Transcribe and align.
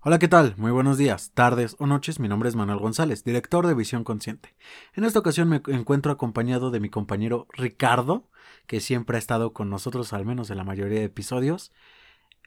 Hola, 0.00 0.20
¿qué 0.20 0.28
tal? 0.28 0.54
Muy 0.56 0.70
buenos 0.70 0.96
días, 0.96 1.32
tardes 1.34 1.74
o 1.80 1.86
noches. 1.88 2.20
Mi 2.20 2.28
nombre 2.28 2.48
es 2.48 2.54
Manuel 2.54 2.78
González, 2.78 3.24
director 3.24 3.66
de 3.66 3.74
Visión 3.74 4.04
Consciente. 4.04 4.54
En 4.94 5.02
esta 5.02 5.18
ocasión 5.18 5.48
me 5.48 5.60
encuentro 5.66 6.12
acompañado 6.12 6.70
de 6.70 6.78
mi 6.78 6.88
compañero 6.88 7.48
Ricardo, 7.52 8.30
que 8.68 8.78
siempre 8.78 9.16
ha 9.16 9.18
estado 9.18 9.52
con 9.52 9.70
nosotros, 9.70 10.12
al 10.12 10.24
menos 10.24 10.50
en 10.50 10.58
la 10.58 10.62
mayoría 10.62 11.00
de 11.00 11.06
episodios, 11.06 11.72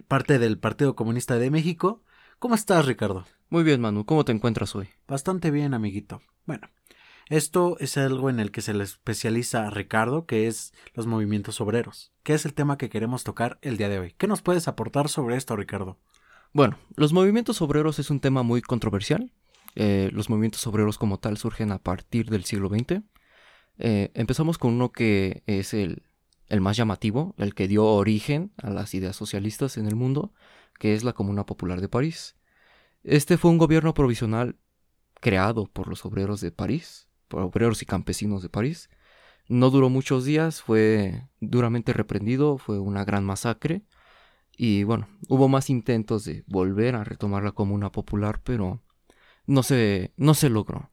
parte 0.08 0.40
del 0.40 0.60
Partido 0.60 0.96
Comunista 0.96 1.36
de 1.36 1.52
México. 1.52 2.02
¿Cómo 2.40 2.56
estás, 2.56 2.86
Ricardo? 2.86 3.26
Muy 3.50 3.64
bien, 3.64 3.82
Manu. 3.82 4.06
¿Cómo 4.06 4.24
te 4.24 4.32
encuentras 4.32 4.74
hoy? 4.74 4.88
Bastante 5.06 5.52
bien, 5.52 5.74
amiguito. 5.74 6.22
Bueno, 6.46 6.70
esto 7.28 7.76
es 7.82 7.98
algo 7.98 8.30
en 8.30 8.40
el 8.40 8.52
que 8.52 8.62
se 8.62 8.74
le 8.74 8.86
especializa 8.86 9.68
a 9.68 9.72
Ricardo, 9.72 10.26
que 10.26 10.48
es 10.48 10.74
los 10.94 11.06
movimientos 11.06 11.60
obreros, 11.60 12.14
que 12.24 12.34
es 12.34 12.46
el 12.46 12.54
tema 12.54 12.78
que 12.78 12.90
queremos 12.90 13.26
tocar 13.26 13.60
el 13.62 13.76
día 13.76 13.90
de 13.90 14.00
hoy. 14.00 14.16
¿Qué 14.18 14.28
nos 14.28 14.42
puedes 14.42 14.70
aportar 14.70 15.10
sobre 15.10 15.36
esto, 15.36 15.58
Ricardo? 15.58 16.00
Bueno, 16.54 16.78
los 16.96 17.14
movimientos 17.14 17.62
obreros 17.62 18.00
es 18.00 18.10
un 18.10 18.20
tema 18.20 18.44
muy 18.44 18.62
controversial. 18.62 19.32
Eh, 19.76 20.10
los 20.12 20.30
movimientos 20.30 20.68
obreros 20.68 20.98
como 20.98 21.18
tal 21.18 21.38
surgen 21.38 21.72
a 21.72 21.80
partir 21.80 22.30
del 22.30 22.44
siglo 22.44 22.68
XX. 22.68 23.04
Eh, 23.78 24.12
empezamos 24.16 24.58
con 24.58 24.74
uno 24.74 24.92
que 24.92 25.44
es 25.46 25.74
el, 25.74 26.04
el 26.50 26.60
más 26.60 26.76
llamativo, 26.76 27.34
el 27.38 27.56
que 27.56 27.70
dio 27.70 27.86
origen 27.86 28.52
a 28.58 28.70
las 28.70 28.94
ideas 28.94 29.16
socialistas 29.16 29.78
en 29.78 29.88
el 29.88 29.96
mundo, 29.96 30.34
que 30.78 30.94
es 30.94 31.06
la 31.06 31.14
Comuna 31.14 31.46
Popular 31.46 31.80
de 31.80 31.88
París. 31.88 32.36
Este 33.04 33.38
fue 33.38 33.50
un 33.50 33.58
gobierno 33.58 33.94
provisional 33.94 34.58
creado 35.22 35.68
por 35.68 35.88
los 35.88 36.06
obreros 36.06 36.42
de 36.42 36.52
París, 36.52 37.08
por 37.30 37.44
obreros 37.44 37.82
y 37.82 37.86
campesinos 37.86 38.44
de 38.44 38.50
París. 38.50 38.90
No 39.48 39.70
duró 39.70 39.90
muchos 39.90 40.26
días, 40.26 40.62
fue 40.62 41.30
duramente 41.40 41.94
reprendido, 41.94 42.58
fue 42.58 42.80
una 42.80 43.06
gran 43.06 43.24
masacre. 43.24 43.84
Y 44.64 44.84
bueno, 44.84 45.08
hubo 45.28 45.48
más 45.48 45.72
intentos 45.72 46.24
de 46.24 46.44
volver 46.46 46.96
a 46.96 47.04
retomar 47.04 47.42
la 47.42 47.52
comuna 47.52 47.92
popular, 47.92 48.42
pero 48.44 48.80
no 49.48 49.64
se, 49.64 50.14
no 50.18 50.36
se 50.36 50.52
logró. 50.52 50.92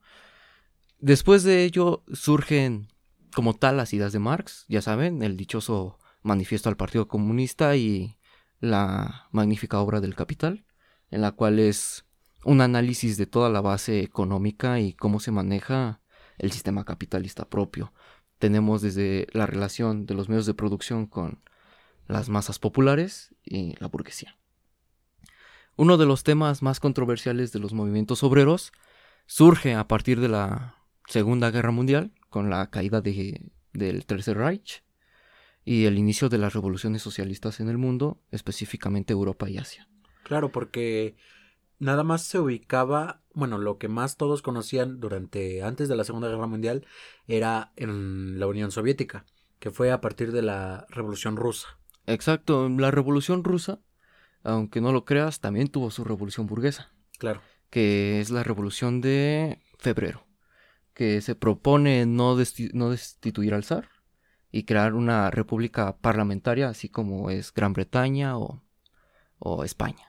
Después 1.00 1.42
de 1.42 1.64
ello 1.64 2.02
surgen 2.10 2.88
como 3.34 3.52
tal 3.52 3.76
las 3.76 3.92
ideas 3.92 4.14
de 4.14 4.20
Marx, 4.20 4.64
ya 4.68 4.80
saben, 4.80 5.22
el 5.22 5.36
dichoso 5.36 5.98
manifiesto 6.22 6.70
al 6.70 6.78
Partido 6.78 7.08
Comunista 7.08 7.76
y 7.76 8.16
la 8.58 9.28
magnífica 9.32 9.80
obra 9.80 10.00
del 10.00 10.14
Capital, 10.14 10.64
en 11.10 11.20
la 11.20 11.32
cual 11.32 11.58
es 11.58 12.06
un 12.46 12.62
análisis 12.62 13.18
de 13.18 13.26
toda 13.26 13.50
la 13.50 13.60
base 13.60 14.00
económica 14.00 14.80
y 14.80 14.94
cómo 14.94 15.20
se 15.20 15.30
maneja 15.30 16.00
el 16.38 16.52
sistema 16.52 16.86
capitalista 16.86 17.50
propio. 17.50 17.92
Tenemos 18.38 18.80
desde 18.80 19.26
la 19.32 19.44
relación 19.44 20.06
de 20.06 20.14
los 20.14 20.30
medios 20.30 20.46
de 20.46 20.54
producción 20.54 21.04
con 21.04 21.42
las 22.08 22.28
masas 22.28 22.58
populares 22.58 23.34
y 23.44 23.76
la 23.78 23.86
burguesía. 23.86 24.36
Uno 25.76 25.96
de 25.96 26.06
los 26.06 26.24
temas 26.24 26.62
más 26.62 26.80
controversiales 26.80 27.52
de 27.52 27.60
los 27.60 27.72
movimientos 27.72 28.24
obreros 28.24 28.72
surge 29.26 29.74
a 29.74 29.86
partir 29.86 30.18
de 30.18 30.28
la 30.28 30.74
Segunda 31.06 31.50
Guerra 31.50 31.70
Mundial, 31.70 32.12
con 32.28 32.50
la 32.50 32.68
caída 32.70 33.00
del 33.00 34.06
Tercer 34.06 34.38
Reich 34.38 34.82
y 35.64 35.84
el 35.84 35.98
inicio 35.98 36.28
de 36.28 36.38
las 36.38 36.54
revoluciones 36.54 37.02
socialistas 37.02 37.60
en 37.60 37.68
el 37.68 37.78
mundo, 37.78 38.20
específicamente 38.30 39.12
Europa 39.12 39.48
y 39.48 39.58
Asia. 39.58 39.86
Claro, 40.22 40.50
porque 40.50 41.16
nada 41.78 42.04
más 42.04 42.22
se 42.22 42.38
ubicaba, 42.38 43.22
bueno, 43.34 43.58
lo 43.58 43.78
que 43.78 43.88
más 43.88 44.16
todos 44.16 44.42
conocían 44.42 44.98
durante 44.98 45.62
antes 45.62 45.88
de 45.88 45.96
la 45.96 46.04
Segunda 46.04 46.28
Guerra 46.28 46.46
Mundial 46.46 46.86
era 47.26 47.72
en 47.76 48.38
la 48.38 48.46
Unión 48.46 48.70
Soviética, 48.70 49.26
que 49.58 49.70
fue 49.70 49.92
a 49.92 50.00
partir 50.00 50.32
de 50.32 50.42
la 50.42 50.86
Revolución 50.88 51.36
Rusa. 51.36 51.78
Exacto, 52.08 52.68
la 52.68 52.90
Revolución 52.90 53.44
Rusa, 53.44 53.80
aunque 54.42 54.80
no 54.80 54.92
lo 54.92 55.04
creas, 55.04 55.40
también 55.40 55.68
tuvo 55.68 55.90
su 55.90 56.04
revolución 56.04 56.46
burguesa. 56.46 56.92
Claro. 57.18 57.40
Que 57.70 58.20
es 58.20 58.30
la 58.30 58.42
Revolución 58.42 59.00
de 59.00 59.60
Febrero, 59.78 60.26
que 60.94 61.20
se 61.20 61.34
propone 61.34 62.06
no, 62.06 62.36
no 62.72 62.90
destituir 62.90 63.54
al 63.54 63.64
zar 63.64 63.88
y 64.50 64.64
crear 64.64 64.94
una 64.94 65.30
república 65.30 65.98
parlamentaria, 65.98 66.68
así 66.68 66.88
como 66.88 67.30
es 67.30 67.52
Gran 67.52 67.72
Bretaña 67.72 68.38
o, 68.38 68.62
o 69.38 69.64
España 69.64 70.08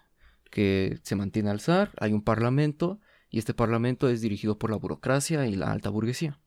que 0.50 1.00
se 1.04 1.16
mantiene 1.16 1.50
al 1.50 1.60
zar, 1.60 1.92
hay 2.00 2.14
un 2.14 2.24
parlamento 2.24 3.00
y 3.30 3.40
este 3.40 3.54
parlamento 3.54 4.10
es 4.10 4.22
dirigido 4.22 4.58
por 4.58 4.72
la 4.72 4.78
burocracia 4.78 5.46
y 5.48 5.56
la 5.56 5.72
alta 5.72 5.90
burguesía. 5.90 6.40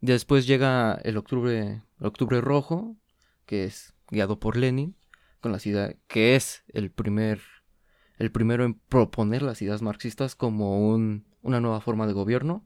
Después 0.00 0.46
llega 0.46 0.94
el 1.02 1.16
octubre, 1.16 1.82
octubre 2.00 2.40
rojo, 2.40 2.96
que 3.46 3.64
es 3.64 3.94
guiado 4.10 4.38
por 4.38 4.56
Lenin, 4.56 4.96
con 5.40 5.52
la 5.52 5.58
idea 5.64 5.94
que 6.06 6.36
es 6.36 6.64
el 6.68 6.90
primer 6.90 7.40
el 8.18 8.32
primero 8.32 8.64
en 8.64 8.74
proponer 8.74 9.42
las 9.42 9.62
ideas 9.62 9.80
marxistas 9.80 10.34
como 10.34 10.88
un, 10.88 11.24
una 11.40 11.60
nueva 11.60 11.80
forma 11.80 12.06
de 12.06 12.12
gobierno. 12.12 12.64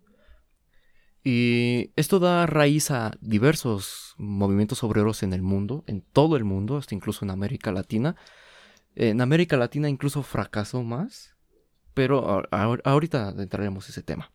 Y 1.23 1.93
esto 1.95 2.19
da 2.19 2.47
raíz 2.47 2.91
a 2.91 3.13
diversos 3.21 4.15
movimientos 4.17 4.83
obreros 4.83 5.23
en 5.23 5.35
el 5.35 5.43
mundo, 5.43 5.85
en 5.87 6.01
todo 6.01 6.37
el 6.37 6.45
mundo, 6.45 6.79
hasta 6.79 6.95
incluso 6.95 7.25
en 7.25 7.31
América 7.31 7.71
Latina, 7.71 8.17
en 8.95 9.21
América 9.21 9.57
Latina 9.57 9.89
incluso 9.89 10.23
fracasó 10.23 10.83
más, 10.83 11.35
pero 11.95 12.43
ahorita 12.51 13.35
entraremos 13.39 13.89
ese 13.89 14.03
tema. 14.03 14.33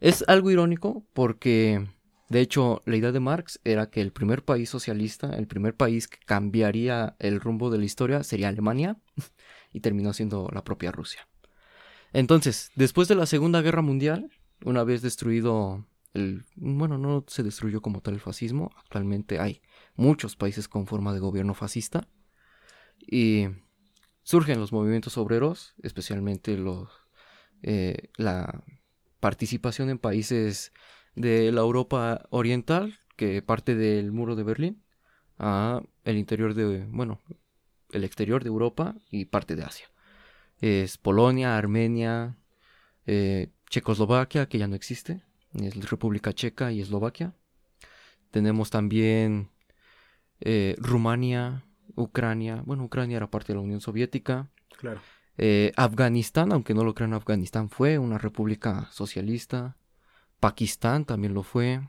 Es 0.00 0.24
algo 0.26 0.50
irónico 0.50 1.06
porque, 1.12 1.86
de 2.28 2.40
hecho, 2.40 2.82
la 2.86 2.96
idea 2.96 3.12
de 3.12 3.20
Marx 3.20 3.60
era 3.64 3.88
que 3.88 4.00
el 4.00 4.12
primer 4.12 4.44
país 4.44 4.68
socialista, 4.68 5.30
el 5.36 5.46
primer 5.46 5.76
país 5.76 6.08
que 6.08 6.18
cambiaría 6.24 7.14
el 7.18 7.40
rumbo 7.40 7.70
de 7.70 7.78
la 7.78 7.84
historia 7.84 8.24
sería 8.24 8.48
Alemania 8.48 8.96
y 9.72 9.80
terminó 9.80 10.12
siendo 10.12 10.48
la 10.52 10.64
propia 10.64 10.90
Rusia. 10.90 11.28
Entonces, 12.12 12.70
después 12.74 13.08
de 13.08 13.14
la 13.14 13.26
Segunda 13.26 13.62
Guerra 13.62 13.82
Mundial, 13.82 14.30
una 14.64 14.84
vez 14.84 15.02
destruido 15.02 15.86
el... 16.14 16.44
Bueno, 16.56 16.98
no 16.98 17.24
se 17.28 17.42
destruyó 17.42 17.80
como 17.80 18.00
tal 18.00 18.14
el 18.14 18.20
fascismo, 18.20 18.72
actualmente 18.76 19.38
hay 19.38 19.62
muchos 19.94 20.34
países 20.34 20.66
con 20.66 20.86
forma 20.86 21.12
de 21.12 21.20
gobierno 21.20 21.54
fascista, 21.54 22.08
y 22.98 23.48
surgen 24.22 24.58
los 24.58 24.72
movimientos 24.72 25.18
obreros, 25.18 25.74
especialmente 25.82 26.56
los, 26.56 26.88
eh, 27.62 28.10
la 28.16 28.64
participación 29.20 29.90
en 29.90 29.98
países 29.98 30.72
de 31.16 31.50
la 31.50 31.62
Europa 31.62 32.26
Oriental, 32.30 32.98
que 33.16 33.42
parte 33.42 33.74
del 33.74 34.12
muro 34.12 34.36
de 34.36 34.44
Berlín, 34.44 34.82
a 35.38 35.82
el 36.04 36.16
interior 36.16 36.54
de, 36.54 36.86
bueno, 36.86 37.20
el 37.90 38.04
exterior 38.04 38.42
de 38.42 38.48
Europa 38.48 38.94
y 39.10 39.24
parte 39.24 39.56
de 39.56 39.64
Asia. 39.64 39.88
Es 40.60 40.98
Polonia, 40.98 41.56
Armenia, 41.56 42.36
eh, 43.06 43.50
Checoslovaquia, 43.68 44.48
que 44.48 44.58
ya 44.58 44.68
no 44.68 44.76
existe, 44.76 45.22
es 45.54 45.90
República 45.90 46.32
Checa 46.32 46.72
y 46.72 46.80
Eslovaquia. 46.80 47.34
Tenemos 48.30 48.70
también 48.70 49.50
eh, 50.40 50.76
Rumania, 50.78 51.64
Ucrania, 51.94 52.62
bueno, 52.66 52.84
Ucrania 52.84 53.16
era 53.16 53.30
parte 53.30 53.52
de 53.52 53.58
la 53.58 53.64
Unión 53.64 53.80
Soviética. 53.80 54.50
Claro. 54.78 55.00
Eh, 55.38 55.72
Afganistán, 55.76 56.52
aunque 56.52 56.74
no 56.74 56.84
lo 56.84 56.94
crean, 56.94 57.14
Afganistán 57.14 57.68
fue 57.68 57.98
una 57.98 58.18
república 58.18 58.88
socialista. 58.90 59.76
Pakistán 60.40 61.04
también 61.04 61.34
lo 61.34 61.42
fue. 61.42 61.88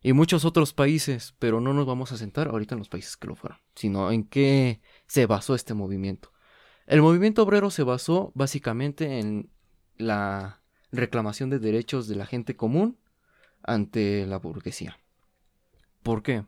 Y 0.00 0.12
muchos 0.12 0.44
otros 0.44 0.72
países, 0.72 1.34
pero 1.38 1.60
no 1.60 1.72
nos 1.72 1.86
vamos 1.86 2.12
a 2.12 2.16
sentar 2.16 2.48
ahorita 2.48 2.74
en 2.74 2.78
los 2.78 2.88
países 2.88 3.16
que 3.16 3.26
lo 3.26 3.34
fueron, 3.34 3.58
sino 3.74 4.12
en 4.12 4.24
qué 4.24 4.80
se 5.06 5.26
basó 5.26 5.54
este 5.54 5.74
movimiento. 5.74 6.32
El 6.86 7.02
movimiento 7.02 7.42
obrero 7.42 7.70
se 7.70 7.82
basó 7.82 8.32
básicamente 8.34 9.18
en 9.18 9.50
la 9.96 10.62
reclamación 10.92 11.50
de 11.50 11.58
derechos 11.58 12.08
de 12.08 12.16
la 12.16 12.26
gente 12.26 12.56
común 12.56 12.98
ante 13.62 14.24
la 14.26 14.38
burguesía. 14.38 14.98
¿Por 16.02 16.22
qué? 16.22 16.46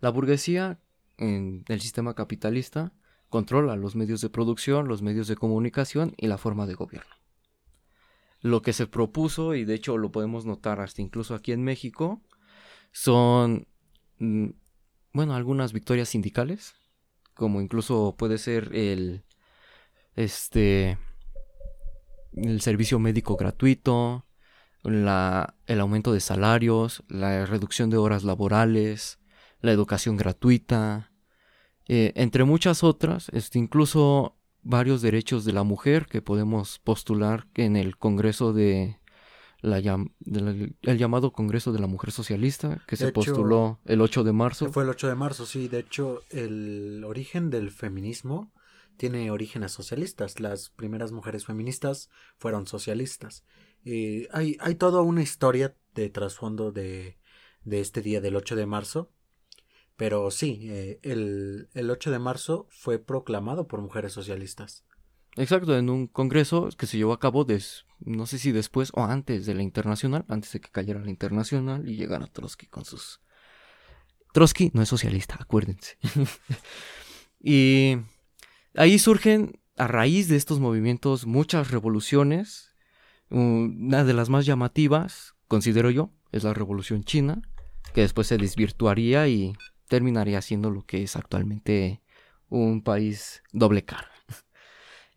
La 0.00 0.10
burguesía 0.10 0.80
en 1.18 1.64
el 1.68 1.80
sistema 1.80 2.14
capitalista 2.14 2.92
controla 3.28 3.76
los 3.76 3.96
medios 3.96 4.20
de 4.20 4.30
producción, 4.30 4.88
los 4.88 5.02
medios 5.02 5.26
de 5.28 5.36
comunicación 5.36 6.14
y 6.16 6.28
la 6.28 6.38
forma 6.38 6.66
de 6.66 6.74
gobierno. 6.74 7.21
Lo 8.42 8.60
que 8.60 8.72
se 8.72 8.86
propuso, 8.86 9.54
y 9.54 9.64
de 9.64 9.74
hecho 9.74 9.96
lo 9.96 10.12
podemos 10.12 10.44
notar 10.44 10.80
hasta 10.80 11.00
incluso 11.00 11.34
aquí 11.34 11.52
en 11.52 11.64
México, 11.64 12.20
son, 12.92 13.66
mm, 14.18 14.50
bueno, 15.14 15.34
algunas 15.34 15.72
victorias 15.72 16.10
sindicales, 16.10 16.74
como 17.34 17.60
incluso 17.60 18.14
puede 18.18 18.38
ser 18.38 18.74
el, 18.74 19.24
este, 20.16 20.98
el 22.34 22.60
servicio 22.60 22.98
médico 22.98 23.36
gratuito, 23.36 24.26
la, 24.82 25.54
el 25.66 25.80
aumento 25.80 26.12
de 26.12 26.20
salarios, 26.20 27.04
la 27.08 27.46
reducción 27.46 27.90
de 27.90 27.96
horas 27.96 28.24
laborales, 28.24 29.20
la 29.60 29.72
educación 29.72 30.16
gratuita, 30.16 31.12
eh, 31.88 32.12
entre 32.16 32.44
muchas 32.44 32.82
otras, 32.82 33.28
este, 33.30 33.58
incluso 33.58 34.36
varios 34.62 35.02
derechos 35.02 35.44
de 35.44 35.52
la 35.52 35.62
mujer 35.62 36.06
que 36.06 36.22
podemos 36.22 36.78
postular 36.78 37.46
en 37.54 37.76
el 37.76 37.96
Congreso 37.96 38.52
de 38.52 38.98
la, 39.60 39.78
el 39.78 40.98
llamado 40.98 41.32
Congreso 41.32 41.72
de 41.72 41.78
la 41.78 41.86
Mujer 41.86 42.10
Socialista, 42.10 42.82
que 42.86 42.96
se 42.96 43.12
postuló 43.12 43.80
el 43.84 44.00
8 44.00 44.24
de 44.24 44.32
marzo. 44.32 44.72
Fue 44.72 44.82
el 44.82 44.90
8 44.90 45.08
de 45.08 45.14
marzo, 45.14 45.46
sí. 45.46 45.68
De 45.68 45.78
hecho, 45.78 46.22
el 46.30 47.04
origen 47.04 47.48
del 47.48 47.70
feminismo 47.70 48.52
tiene 48.96 49.30
orígenes 49.30 49.72
socialistas. 49.72 50.40
Las 50.40 50.70
primeras 50.70 51.12
mujeres 51.12 51.46
feministas 51.46 52.10
fueron 52.38 52.66
socialistas. 52.66 53.44
Eh, 53.84 54.28
hay, 54.32 54.56
hay 54.60 54.74
toda 54.74 55.02
una 55.02 55.22
historia 55.22 55.76
de 55.94 56.10
trasfondo 56.10 56.72
de, 56.72 57.18
de 57.64 57.80
este 57.80 58.02
día 58.02 58.20
del 58.20 58.36
8 58.36 58.56
de 58.56 58.66
marzo. 58.66 59.10
Pero 60.02 60.32
sí, 60.32 60.58
eh, 60.64 60.98
el, 61.04 61.68
el 61.74 61.88
8 61.88 62.10
de 62.10 62.18
marzo 62.18 62.66
fue 62.70 62.98
proclamado 62.98 63.68
por 63.68 63.80
mujeres 63.80 64.12
socialistas. 64.12 64.84
Exacto, 65.36 65.78
en 65.78 65.88
un 65.90 66.08
congreso 66.08 66.70
que 66.76 66.88
se 66.88 66.96
llevó 66.96 67.12
a 67.12 67.20
cabo, 67.20 67.44
des, 67.44 67.84
no 68.00 68.26
sé 68.26 68.38
si 68.38 68.50
después 68.50 68.90
o 68.94 69.04
antes 69.04 69.46
de 69.46 69.54
la 69.54 69.62
internacional, 69.62 70.24
antes 70.26 70.50
de 70.54 70.60
que 70.60 70.72
cayera 70.72 70.98
la 70.98 71.08
internacional 71.08 71.88
y 71.88 71.94
llegara 71.94 72.26
Trotsky 72.26 72.66
con 72.66 72.84
sus... 72.84 73.20
Trotsky 74.32 74.72
no 74.74 74.82
es 74.82 74.88
socialista, 74.88 75.36
acuérdense. 75.38 75.96
y 77.40 77.98
ahí 78.74 78.98
surgen, 78.98 79.60
a 79.76 79.86
raíz 79.86 80.26
de 80.26 80.34
estos 80.34 80.58
movimientos, 80.58 81.26
muchas 81.26 81.70
revoluciones. 81.70 82.74
Una 83.30 84.02
de 84.02 84.14
las 84.14 84.30
más 84.30 84.46
llamativas, 84.46 85.36
considero 85.46 85.90
yo, 85.90 86.10
es 86.32 86.42
la 86.42 86.54
revolución 86.54 87.04
china, 87.04 87.40
que 87.94 88.00
después 88.00 88.26
se 88.26 88.36
desvirtuaría 88.36 89.28
y 89.28 89.52
terminaría 89.92 90.40
siendo 90.40 90.70
lo 90.70 90.86
que 90.86 91.02
es 91.02 91.16
actualmente 91.16 92.00
un 92.48 92.80
país 92.80 93.42
doble 93.52 93.84
cara. 93.84 94.08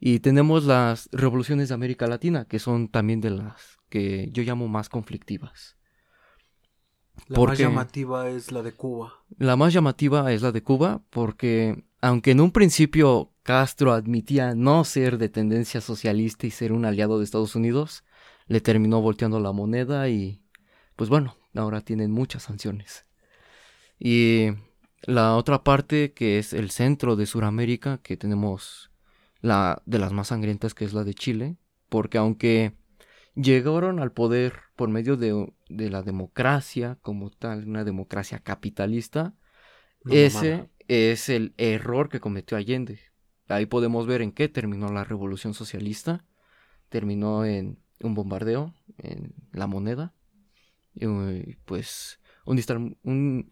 Y 0.01 0.19
tenemos 0.19 0.66
las 0.66 1.07
revoluciones 1.13 1.69
de 1.69 1.75
América 1.75 2.07
Latina, 2.07 2.44
que 2.44 2.60
son 2.60 2.89
también 2.89 3.22
de 3.22 3.30
las 3.30 3.77
que 3.88 4.30
yo 4.33 4.44
llamo 4.44 4.68
más 4.68 4.89
conflictivas. 4.89 5.77
La 7.30 7.39
más 7.39 7.57
llamativa 7.57 8.30
es 8.30 8.51
la 8.51 8.63
de 8.63 8.74
Cuba. 8.74 9.13
La 9.38 9.56
más 9.56 9.72
llamativa 9.72 10.30
es 10.33 10.42
la 10.42 10.51
de 10.51 10.62
Cuba 10.62 11.01
porque, 11.10 11.86
aunque 12.01 12.31
en 12.31 12.42
un 12.42 12.51
principio 12.51 13.31
Castro 13.44 13.94
admitía 13.94 14.56
no 14.56 14.83
ser 14.83 15.18
de 15.18 15.30
tendencia 15.30 15.80
socialista 15.80 16.48
y 16.48 16.51
ser 16.51 16.74
un 16.74 16.83
aliado 16.83 17.18
de 17.18 17.24
Estados 17.24 17.56
Unidos, 17.56 18.04
le 18.48 18.60
terminó 18.60 19.00
volteando 19.00 19.39
la 19.39 19.54
moneda 19.54 20.10
y, 20.10 20.44
pues 20.98 21.10
bueno, 21.10 21.38
ahora 21.56 21.80
tienen 21.80 22.12
muchas 22.12 22.44
sanciones. 22.44 23.06
Y 24.00 24.50
la 25.03 25.36
otra 25.36 25.63
parte, 25.63 26.13
que 26.13 26.39
es 26.39 26.53
el 26.53 26.71
centro 26.71 27.15
de 27.15 27.25
Sudamérica, 27.25 28.00
que 28.00 28.18
tenemos 28.18 28.92
la 29.42 29.81
de 29.86 30.00
las 30.00 30.12
más 30.12 30.30
sangrientas 30.30 30.74
que 30.74 30.86
es 30.86 30.94
la 30.94 31.03
de 31.03 31.13
Chile, 31.13 31.57
porque 31.89 32.18
aunque 32.18 32.74
llegaron 33.36 34.00
al 34.00 34.12
poder 34.12 34.53
por 34.75 34.89
medio 34.89 35.18
de, 35.18 35.53
la 35.69 36.01
democracia 36.01 36.97
como 37.01 37.30
tal, 37.30 37.68
una 37.68 37.83
democracia 37.83 38.39
capitalista, 38.39 39.36
ese 40.09 40.69
es 40.88 41.30
el 41.30 41.53
error 41.57 42.09
que 42.09 42.19
cometió 42.19 42.57
Allende. 42.57 43.00
Ahí 43.47 43.65
podemos 43.65 44.07
ver 44.07 44.21
en 44.21 44.31
qué 44.31 44.50
terminó 44.50 44.92
la 44.92 45.03
revolución 45.03 45.53
socialista. 45.53 46.25
Terminó 46.89 47.45
en 47.45 47.80
un 48.01 48.13
bombardeo 48.13 48.74
en 48.97 49.33
la 49.51 49.68
moneda. 49.68 50.13
Y 50.94 51.07
pues 51.65 52.19
un, 52.45 52.97
un, 53.03 53.50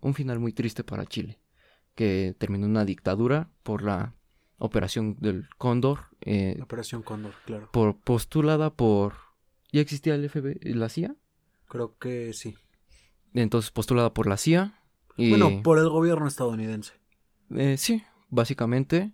un 0.00 0.14
final 0.14 0.38
muy 0.38 0.52
triste 0.52 0.84
para 0.84 1.06
Chile, 1.06 1.40
que 1.94 2.34
terminó 2.38 2.66
una 2.66 2.84
dictadura 2.84 3.50
por 3.62 3.82
la 3.82 4.14
Operación 4.58 5.16
del 5.20 5.48
Cóndor. 5.56 6.06
Eh, 6.20 6.58
Operación 6.62 7.02
Cóndor, 7.02 7.34
claro. 7.46 7.70
Por, 7.72 7.96
postulada 8.00 8.74
por... 8.74 9.14
¿Ya 9.72 9.80
existía 9.80 10.14
el 10.14 10.28
FBI, 10.28 10.74
la 10.74 10.88
CIA? 10.88 11.14
Creo 11.68 11.96
que 11.98 12.32
sí. 12.32 12.56
Entonces 13.34 13.70
postulada 13.70 14.12
por 14.14 14.26
la 14.26 14.36
CIA. 14.36 14.82
Y... 15.16 15.30
Bueno, 15.30 15.62
por 15.62 15.78
el 15.78 15.88
gobierno 15.88 16.26
estadounidense. 16.26 16.94
Eh, 17.54 17.76
sí, 17.76 18.02
básicamente. 18.30 19.12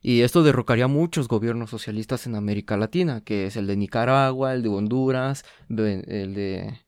Y 0.00 0.20
esto 0.22 0.42
derrocaría 0.42 0.86
muchos 0.86 1.28
gobiernos 1.28 1.70
socialistas 1.70 2.26
en 2.26 2.36
América 2.36 2.76
Latina, 2.76 3.22
que 3.22 3.46
es 3.46 3.56
el 3.56 3.66
de 3.66 3.76
Nicaragua, 3.76 4.54
el 4.54 4.62
de 4.62 4.68
Honduras, 4.68 5.44
el 5.68 6.34
de 6.34 6.80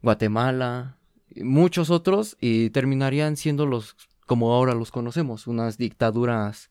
Guatemala, 0.00 0.98
muchos 1.42 1.90
otros, 1.90 2.36
y 2.40 2.70
terminarían 2.70 3.36
siendo 3.36 3.66
los, 3.66 3.96
como 4.26 4.52
ahora 4.52 4.74
los 4.74 4.90
conocemos, 4.90 5.46
unas 5.46 5.78
dictaduras 5.78 6.70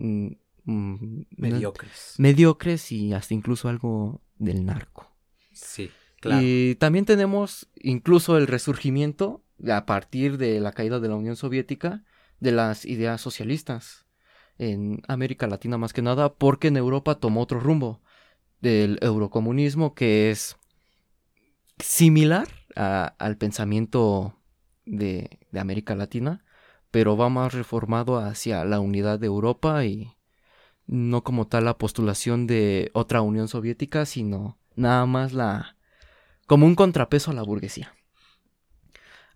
Mm, 0.00 0.28
mm, 0.64 1.22
mediocres. 1.36 2.14
mediocres 2.18 2.92
y 2.92 3.12
hasta 3.12 3.34
incluso 3.34 3.68
algo 3.68 4.22
del 4.38 4.64
narco. 4.64 5.06
Sí, 5.52 5.90
claro. 6.20 6.40
Y 6.42 6.76
también 6.76 7.04
tenemos 7.04 7.68
incluso 7.76 8.38
el 8.38 8.46
resurgimiento 8.46 9.42
a 9.68 9.84
partir 9.84 10.38
de 10.38 10.58
la 10.60 10.72
caída 10.72 11.00
de 11.00 11.08
la 11.08 11.16
Unión 11.16 11.36
Soviética 11.36 12.04
de 12.38 12.52
las 12.52 12.86
ideas 12.86 13.20
socialistas 13.20 14.06
en 14.56 15.02
América 15.06 15.46
Latina 15.46 15.76
más 15.76 15.92
que 15.92 16.00
nada 16.00 16.32
porque 16.32 16.68
en 16.68 16.78
Europa 16.78 17.16
tomó 17.16 17.42
otro 17.42 17.60
rumbo 17.60 18.00
del 18.62 18.98
eurocomunismo 19.02 19.94
que 19.94 20.30
es 20.30 20.56
similar 21.78 22.48
al 22.76 23.36
pensamiento 23.36 24.36
de, 24.86 25.38
de 25.50 25.60
América 25.60 25.94
Latina 25.94 26.44
pero 26.90 27.16
va 27.16 27.28
más 27.28 27.54
reformado 27.54 28.18
hacia 28.18 28.64
la 28.64 28.80
unidad 28.80 29.18
de 29.18 29.26
Europa 29.26 29.84
y 29.84 30.12
no 30.86 31.22
como 31.22 31.46
tal 31.46 31.64
la 31.64 31.78
postulación 31.78 32.46
de 32.46 32.90
otra 32.94 33.22
Unión 33.22 33.48
Soviética, 33.48 34.06
sino 34.06 34.58
nada 34.74 35.06
más 35.06 35.32
la 35.32 35.76
como 36.46 36.66
un 36.66 36.74
contrapeso 36.74 37.30
a 37.30 37.34
la 37.34 37.42
burguesía. 37.42 37.94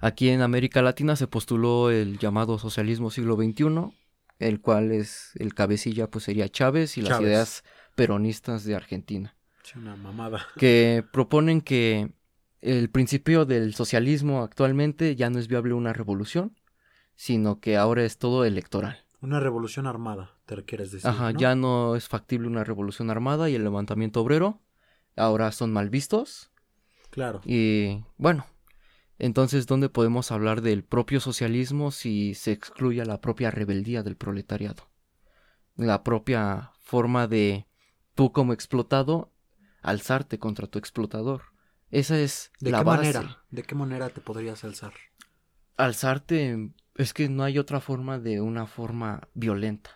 Aquí 0.00 0.28
en 0.28 0.42
América 0.42 0.82
Latina 0.82 1.14
se 1.14 1.28
postuló 1.28 1.90
el 1.90 2.18
llamado 2.18 2.58
socialismo 2.58 3.10
siglo 3.10 3.36
XXI, 3.36 3.94
el 4.40 4.60
cual 4.60 4.90
es 4.90 5.30
el 5.36 5.54
cabecilla 5.54 6.10
pues 6.10 6.24
sería 6.24 6.48
Chávez 6.48 6.98
y 6.98 7.02
las 7.02 7.20
ideas 7.20 7.62
peronistas 7.94 8.64
de 8.64 8.74
Argentina. 8.74 9.36
Una 9.76 9.96
mamada. 9.96 10.46
Que 10.56 11.04
proponen 11.10 11.60
que 11.60 12.12
el 12.64 12.88
principio 12.90 13.44
del 13.44 13.74
socialismo 13.74 14.42
actualmente 14.42 15.16
ya 15.16 15.28
no 15.28 15.38
es 15.38 15.48
viable 15.48 15.74
una 15.74 15.92
revolución, 15.92 16.58
sino 17.14 17.60
que 17.60 17.76
ahora 17.76 18.04
es 18.04 18.18
todo 18.18 18.44
electoral. 18.44 19.04
Una 19.20 19.38
revolución 19.38 19.86
armada, 19.86 20.32
te 20.46 20.64
quieres 20.64 20.90
decir. 20.90 21.08
Ajá, 21.08 21.30
ya 21.30 21.54
no 21.54 21.94
es 21.94 22.08
factible 22.08 22.48
una 22.48 22.64
revolución 22.64 23.10
armada 23.10 23.48
y 23.50 23.54
el 23.54 23.64
levantamiento 23.64 24.20
obrero 24.20 24.60
ahora 25.16 25.52
son 25.52 25.72
mal 25.72 25.90
vistos. 25.90 26.50
Claro. 27.10 27.40
Y 27.44 28.02
bueno, 28.16 28.46
entonces, 29.18 29.66
¿dónde 29.66 29.88
podemos 29.88 30.32
hablar 30.32 30.60
del 30.60 30.84
propio 30.84 31.20
socialismo 31.20 31.90
si 31.90 32.34
se 32.34 32.52
excluye 32.52 33.04
la 33.04 33.20
propia 33.20 33.50
rebeldía 33.50 34.02
del 34.02 34.16
proletariado? 34.16 34.88
La 35.76 36.02
propia 36.02 36.72
forma 36.80 37.26
de 37.26 37.66
tú 38.14 38.32
como 38.32 38.52
explotado 38.52 39.32
alzarte 39.82 40.38
contra 40.38 40.66
tu 40.66 40.78
explotador. 40.78 41.53
Esa 41.94 42.18
es 42.18 42.50
¿De 42.58 42.72
la 42.72 42.78
qué 42.78 42.84
base. 42.84 43.12
manera? 43.12 43.44
¿De 43.50 43.62
qué 43.62 43.74
manera 43.76 44.10
te 44.10 44.20
podrías 44.20 44.64
alzar? 44.64 44.94
Alzarte 45.76 46.70
es 46.96 47.14
que 47.14 47.28
no 47.28 47.44
hay 47.44 47.56
otra 47.58 47.80
forma 47.80 48.18
de 48.18 48.40
una 48.40 48.66
forma 48.66 49.28
violenta. 49.34 49.90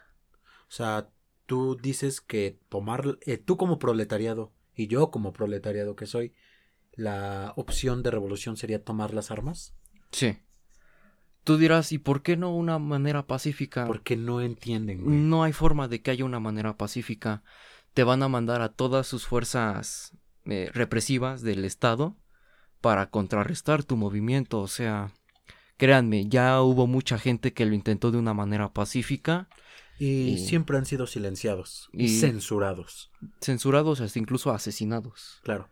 O 0.69 0.71
sea, 0.71 1.09
tú 1.47 1.77
dices 1.77 2.21
que 2.21 2.61
tomar, 2.69 3.19
eh, 3.23 3.37
tú 3.37 3.57
como 3.57 3.81
proletariado 3.81 4.53
y 4.77 4.87
yo 4.87 5.11
como 5.11 5.33
proletariado 5.33 5.97
que 5.97 6.07
soy, 6.07 6.35
la 6.93 7.53
opción 7.57 8.05
de 8.05 8.13
revolución 8.13 8.57
sería 8.57 8.85
tomar 8.85 9.13
las 9.13 9.33
armas. 9.33 9.75
Sí. 10.13 10.39
Tú 11.43 11.57
dirás, 11.57 11.91
¿y 11.91 11.99
por 11.99 12.23
qué 12.23 12.37
no 12.37 12.55
una 12.55 12.79
manera 12.79 13.27
pacífica? 13.27 13.87
Porque 13.87 14.17
no 14.17 14.41
entienden. 14.41 15.03
Güey. 15.03 15.17
No 15.17 15.43
hay 15.43 15.53
forma 15.53 15.89
de 15.89 16.01
que 16.01 16.13
haya 16.13 16.25
una 16.25 16.39
manera 16.39 16.77
pacífica. 16.77 17.43
Te 17.93 18.05
van 18.05 18.23
a 18.23 18.29
mandar 18.29 18.61
a 18.63 18.69
todas 18.69 19.09
sus 19.09 19.27
fuerzas 19.27 20.17
eh, 20.49 20.71
represivas 20.73 21.43
del 21.43 21.65
Estado 21.65 22.17
para 22.81 23.11
contrarrestar 23.11 23.85
tu 23.85 23.97
movimiento. 23.97 24.61
O 24.61 24.69
sea, 24.69 25.13
Créanme, 25.79 26.29
ya 26.29 26.61
hubo 26.61 26.89
mucha 26.89 27.19
gente 27.19 27.53
que 27.53 27.65
lo 27.65 27.73
intentó 27.73 28.11
de 28.11 28.19
una 28.19 28.35
manera 28.35 28.73
pacífica. 28.73 29.49
Y, 29.97 30.39
siempre 30.39 30.77
han 30.77 30.87
sido 30.87 31.07
silenciados 31.07 31.89
y, 31.93 32.19
censurados. 32.19 33.13
Censurados 33.41 34.01
hasta 34.01 34.19
incluso 34.19 34.53
asesinados. 34.53 35.41
Claro. 35.45 35.69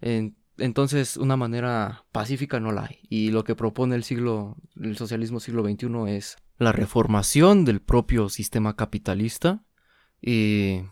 entonces, 0.00 1.16
una 1.16 1.36
manera 1.36 2.04
pacífica 2.10 2.58
no 2.58 2.72
la 2.72 2.86
hay. 2.86 2.98
Y 3.08 3.30
lo 3.30 3.44
que 3.44 3.54
propone 3.54 3.94
el 3.94 4.02
siglo, 4.02 4.56
el 4.76 4.96
socialismo 4.96 5.38
siglo 5.38 5.62
XXI 5.64 6.16
es 6.16 6.36
la 6.58 6.72
reformación 6.72 7.64
del 7.64 7.80
propio 7.80 8.28
sistema 8.28 8.74
capitalista 8.74 9.62
y 10.20 10.82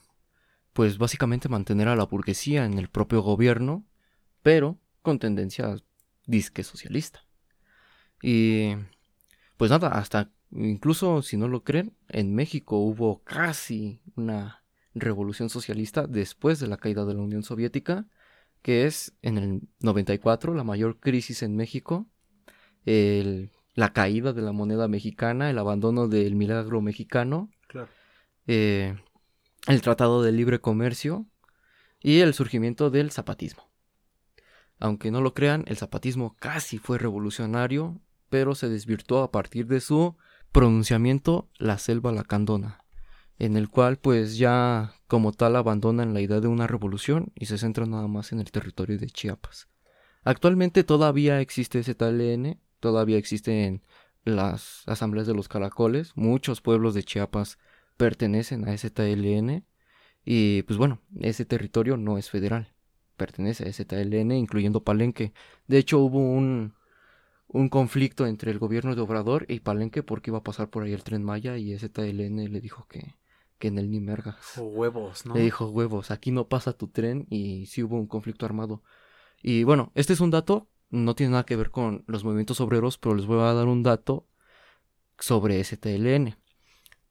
pues 0.76 0.98
básicamente 0.98 1.48
mantener 1.48 1.88
a 1.88 1.96
la 1.96 2.04
burguesía 2.04 2.66
en 2.66 2.78
el 2.78 2.90
propio 2.90 3.22
gobierno, 3.22 3.86
pero 4.42 4.78
con 5.00 5.18
tendencia 5.18 5.74
disque 6.26 6.62
socialista. 6.62 7.24
Y 8.20 8.74
pues 9.56 9.70
nada, 9.70 9.88
hasta 9.88 10.30
incluso 10.50 11.22
si 11.22 11.38
no 11.38 11.48
lo 11.48 11.64
creen, 11.64 11.96
en 12.08 12.34
México 12.34 12.76
hubo 12.76 13.22
casi 13.24 14.02
una 14.16 14.64
revolución 14.94 15.48
socialista 15.48 16.06
después 16.06 16.60
de 16.60 16.66
la 16.66 16.76
caída 16.76 17.06
de 17.06 17.14
la 17.14 17.22
Unión 17.22 17.42
Soviética, 17.42 18.06
que 18.60 18.84
es 18.84 19.14
en 19.22 19.38
el 19.38 19.62
94 19.80 20.52
la 20.52 20.62
mayor 20.62 21.00
crisis 21.00 21.42
en 21.42 21.56
México, 21.56 22.06
la 22.84 23.92
caída 23.94 24.34
de 24.34 24.42
la 24.42 24.52
moneda 24.52 24.88
mexicana, 24.88 25.48
el 25.48 25.56
abandono 25.56 26.06
del 26.06 26.34
milagro 26.34 26.82
mexicano. 26.82 27.48
Claro. 27.66 27.88
eh, 28.46 28.94
el 29.66 29.82
Tratado 29.82 30.22
de 30.22 30.32
Libre 30.32 30.60
Comercio 30.60 31.26
y 32.00 32.20
el 32.20 32.34
surgimiento 32.34 32.90
del 32.90 33.10
zapatismo. 33.10 33.68
Aunque 34.78 35.10
no 35.10 35.20
lo 35.20 35.34
crean, 35.34 35.64
el 35.66 35.76
zapatismo 35.76 36.36
casi 36.38 36.78
fue 36.78 36.98
revolucionario, 36.98 38.00
pero 38.28 38.54
se 38.54 38.68
desvirtuó 38.68 39.22
a 39.22 39.32
partir 39.32 39.66
de 39.66 39.80
su 39.80 40.16
pronunciamiento 40.52 41.48
La 41.58 41.78
Selva 41.78 42.12
Lacandona, 42.12 42.84
en 43.38 43.56
el 43.56 43.68
cual 43.68 43.96
pues 43.96 44.38
ya 44.38 44.94
como 45.08 45.32
tal 45.32 45.56
abandonan 45.56 46.14
la 46.14 46.20
idea 46.20 46.40
de 46.40 46.48
una 46.48 46.66
revolución 46.66 47.32
y 47.34 47.46
se 47.46 47.58
centran 47.58 47.90
nada 47.90 48.06
más 48.06 48.32
en 48.32 48.40
el 48.40 48.50
territorio 48.52 48.98
de 48.98 49.10
Chiapas. 49.10 49.68
Actualmente 50.22 50.84
todavía 50.84 51.40
existe 51.40 51.82
ZLN, 51.82 52.60
todavía 52.78 53.18
existen 53.18 53.82
las 54.24 54.82
asambleas 54.86 55.26
de 55.26 55.34
los 55.34 55.48
caracoles, 55.48 56.12
muchos 56.14 56.60
pueblos 56.60 56.94
de 56.94 57.04
Chiapas 57.04 57.58
pertenecen 57.96 58.68
a 58.68 58.76
ZLN 58.76 59.64
y 60.24 60.62
pues 60.62 60.78
bueno, 60.78 61.00
ese 61.20 61.44
territorio 61.44 61.96
no 61.96 62.18
es 62.18 62.30
federal, 62.30 62.74
pertenece 63.16 63.68
a 63.68 63.72
ZLN 63.72 64.32
incluyendo 64.32 64.82
Palenque. 64.82 65.32
De 65.66 65.78
hecho 65.78 65.98
hubo 66.00 66.18
un, 66.18 66.74
un 67.48 67.68
conflicto 67.68 68.26
entre 68.26 68.50
el 68.50 68.58
gobierno 68.58 68.94
de 68.94 69.00
Obrador 69.00 69.46
y 69.48 69.60
Palenque 69.60 70.02
porque 70.02 70.30
iba 70.30 70.38
a 70.38 70.44
pasar 70.44 70.70
por 70.70 70.82
ahí 70.82 70.92
el 70.92 71.04
tren 71.04 71.22
Maya 71.22 71.56
y 71.56 71.76
ZLN 71.78 72.52
le 72.52 72.60
dijo 72.60 72.86
que, 72.88 73.14
que 73.58 73.68
en 73.68 73.78
el 73.78 73.90
ni 73.90 74.00
mergas. 74.00 74.36
huevos, 74.58 75.26
¿no? 75.26 75.34
Le 75.34 75.42
dijo 75.42 75.68
huevos, 75.68 76.10
aquí 76.10 76.30
no 76.30 76.48
pasa 76.48 76.72
tu 76.72 76.88
tren 76.88 77.26
y 77.30 77.66
sí 77.66 77.82
hubo 77.82 77.96
un 77.96 78.06
conflicto 78.06 78.46
armado. 78.46 78.82
Y 79.42 79.64
bueno, 79.64 79.92
este 79.94 80.12
es 80.12 80.20
un 80.20 80.30
dato, 80.30 80.68
no 80.90 81.14
tiene 81.14 81.32
nada 81.32 81.46
que 81.46 81.56
ver 81.56 81.70
con 81.70 82.04
los 82.06 82.24
movimientos 82.24 82.60
obreros, 82.60 82.98
pero 82.98 83.14
les 83.14 83.26
voy 83.26 83.40
a 83.40 83.52
dar 83.52 83.66
un 83.68 83.82
dato 83.82 84.26
sobre 85.18 85.62
STLN. 85.62 86.36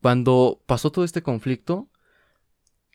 Cuando 0.06 0.62
pasó 0.68 0.92
todo 0.92 1.04
este 1.04 1.24
conflicto, 1.24 1.90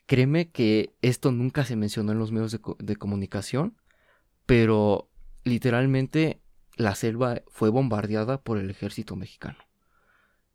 créeme 0.05 0.49
que 0.49 0.95
esto 1.01 1.33
nunca 1.33 1.65
se 1.65 1.75
mencionó 1.75 2.13
en 2.13 2.19
los 2.19 2.31
medios 2.31 2.57
de, 2.79 2.95
comunicación, 2.95 3.75
pero 4.45 5.09
literalmente 5.43 6.41
la 6.77 6.95
selva 6.95 7.41
fue 7.49 7.69
bombardeada 7.69 8.41
por 8.41 8.57
el 8.57 8.69
ejército 8.69 9.17
mexicano. 9.17 9.57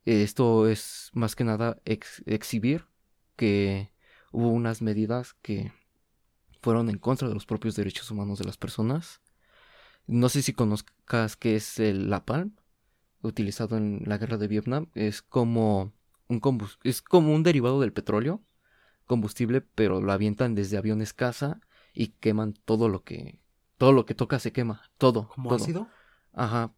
Esto 0.06 0.66
es 0.66 1.10
más 1.12 1.36
que 1.36 1.44
nada 1.44 1.78
exhibir 1.84 2.86
que 3.36 3.92
hubo 4.32 4.48
unas 4.48 4.80
medidas 4.80 5.34
que 5.42 5.72
fueron 6.62 6.88
en 6.88 6.96
contra 6.96 7.28
de 7.28 7.34
los 7.34 7.44
propios 7.44 7.76
derechos 7.76 8.10
humanos 8.10 8.38
de 8.38 8.46
las 8.46 8.56
personas. 8.56 9.20
No 10.06 10.30
sé 10.30 10.40
si 10.40 10.54
conozcas 10.54 11.36
qué 11.36 11.56
es 11.56 11.78
el 11.78 12.10
Palm, 12.24 12.56
utilizado 13.20 13.76
en 13.76 14.04
la 14.06 14.16
guerra 14.16 14.38
de 14.38 14.48
Vietnam. 14.48 14.86
Es 14.94 15.20
como 15.20 15.92
un 16.28 16.40
es 16.82 17.02
como 17.02 17.34
un 17.34 17.42
derivado 17.42 17.80
del 17.80 17.92
petróleo, 17.92 18.42
combustible, 19.06 19.60
pero 19.60 20.00
lo 20.00 20.12
avientan 20.12 20.54
desde 20.54 20.76
aviones 20.76 21.12
caza 21.12 21.60
y 21.94 22.08
queman 22.08 22.54
todo 22.64 22.88
lo 22.88 23.02
que 23.02 23.40
todo 23.78 23.92
lo 23.92 24.06
que 24.06 24.14
toca 24.14 24.38
se 24.38 24.52
quema, 24.52 24.82
todo. 24.98 25.28
¿Como 25.28 25.52
ácido? 25.54 25.88
Ajá. 26.32 26.72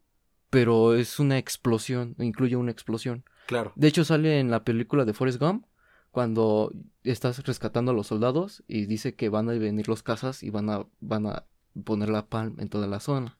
Pero 0.51 0.95
es 0.95 1.19
una 1.21 1.39
explosión, 1.39 2.15
incluye 2.19 2.57
una 2.57 2.73
explosión. 2.73 3.25
Claro. 3.47 3.73
De 3.77 3.89
hecho 3.89 4.05
sale 4.05 4.41
en 4.41 4.51
la 4.51 4.65
película 4.65 5.05
de 5.05 5.15
Forrest 5.15 5.41
Gump 5.41 5.65
cuando 6.11 6.73
estás 7.05 7.45
rescatando 7.45 7.93
a 7.93 7.95
los 7.95 8.09
soldados 8.09 8.63
y 8.67 8.87
dice 8.87 9.15
que 9.15 9.29
van 9.29 9.49
a 9.49 9.53
venir 9.53 9.89
los 9.89 10.03
cazas 10.03 10.43
y 10.43 10.51
van 10.51 10.71
a, 10.71 10.87
van 11.01 11.27
a 11.27 11.45
poner 11.85 12.09
la 12.09 12.27
palm 12.27 12.59
en 12.59 12.69
toda 12.69 12.87
la 12.87 13.01
zona. 13.01 13.38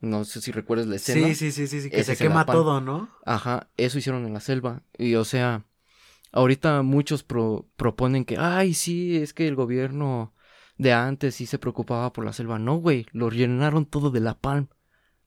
No 0.00 0.24
sé 0.24 0.40
si 0.40 0.52
recuerdas 0.52 0.86
la 0.86 0.96
escena. 0.96 1.28
Sí, 1.28 1.34
sí, 1.34 1.52
sí, 1.52 1.66
sí, 1.66 1.80
sí 1.82 1.90
que 1.90 2.04
se 2.04 2.16
quema 2.16 2.44
todo, 2.44 2.80
¿no? 2.80 3.08
Ajá, 3.24 3.68
eso 3.76 3.98
hicieron 3.98 4.26
en 4.26 4.34
la 4.34 4.40
selva. 4.40 4.82
Y 4.98 5.14
o 5.14 5.24
sea, 5.24 5.64
ahorita 6.32 6.82
muchos 6.82 7.22
proponen 7.22 8.24
que, 8.24 8.36
ay, 8.38 8.74
sí, 8.74 9.16
es 9.16 9.32
que 9.32 9.48
el 9.48 9.54
gobierno 9.54 10.34
de 10.78 10.92
antes 10.92 11.34
sí 11.36 11.46
se 11.46 11.58
preocupaba 11.58 12.12
por 12.12 12.24
la 12.24 12.32
selva. 12.32 12.58
No, 12.58 12.76
güey, 12.76 13.06
lo 13.12 13.30
llenaron 13.30 13.86
todo 13.86 14.10
de 14.10 14.20
la 14.20 14.38
palm. 14.38 14.68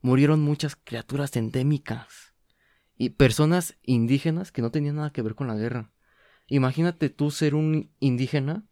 Murieron 0.01 0.39
muchas 0.39 0.75
criaturas 0.75 1.35
endémicas. 1.35 2.33
Y 2.95 3.11
personas 3.11 3.77
indígenas 3.81 4.51
que 4.51 4.61
no 4.61 4.71
tenían 4.71 4.97
nada 4.97 5.11
que 5.11 5.21
ver 5.21 5.35
con 5.35 5.47
la 5.47 5.55
guerra. 5.55 5.91
Imagínate 6.47 7.09
tú 7.09 7.31
ser 7.31 7.55
un 7.55 7.91
indígena, 7.99 8.65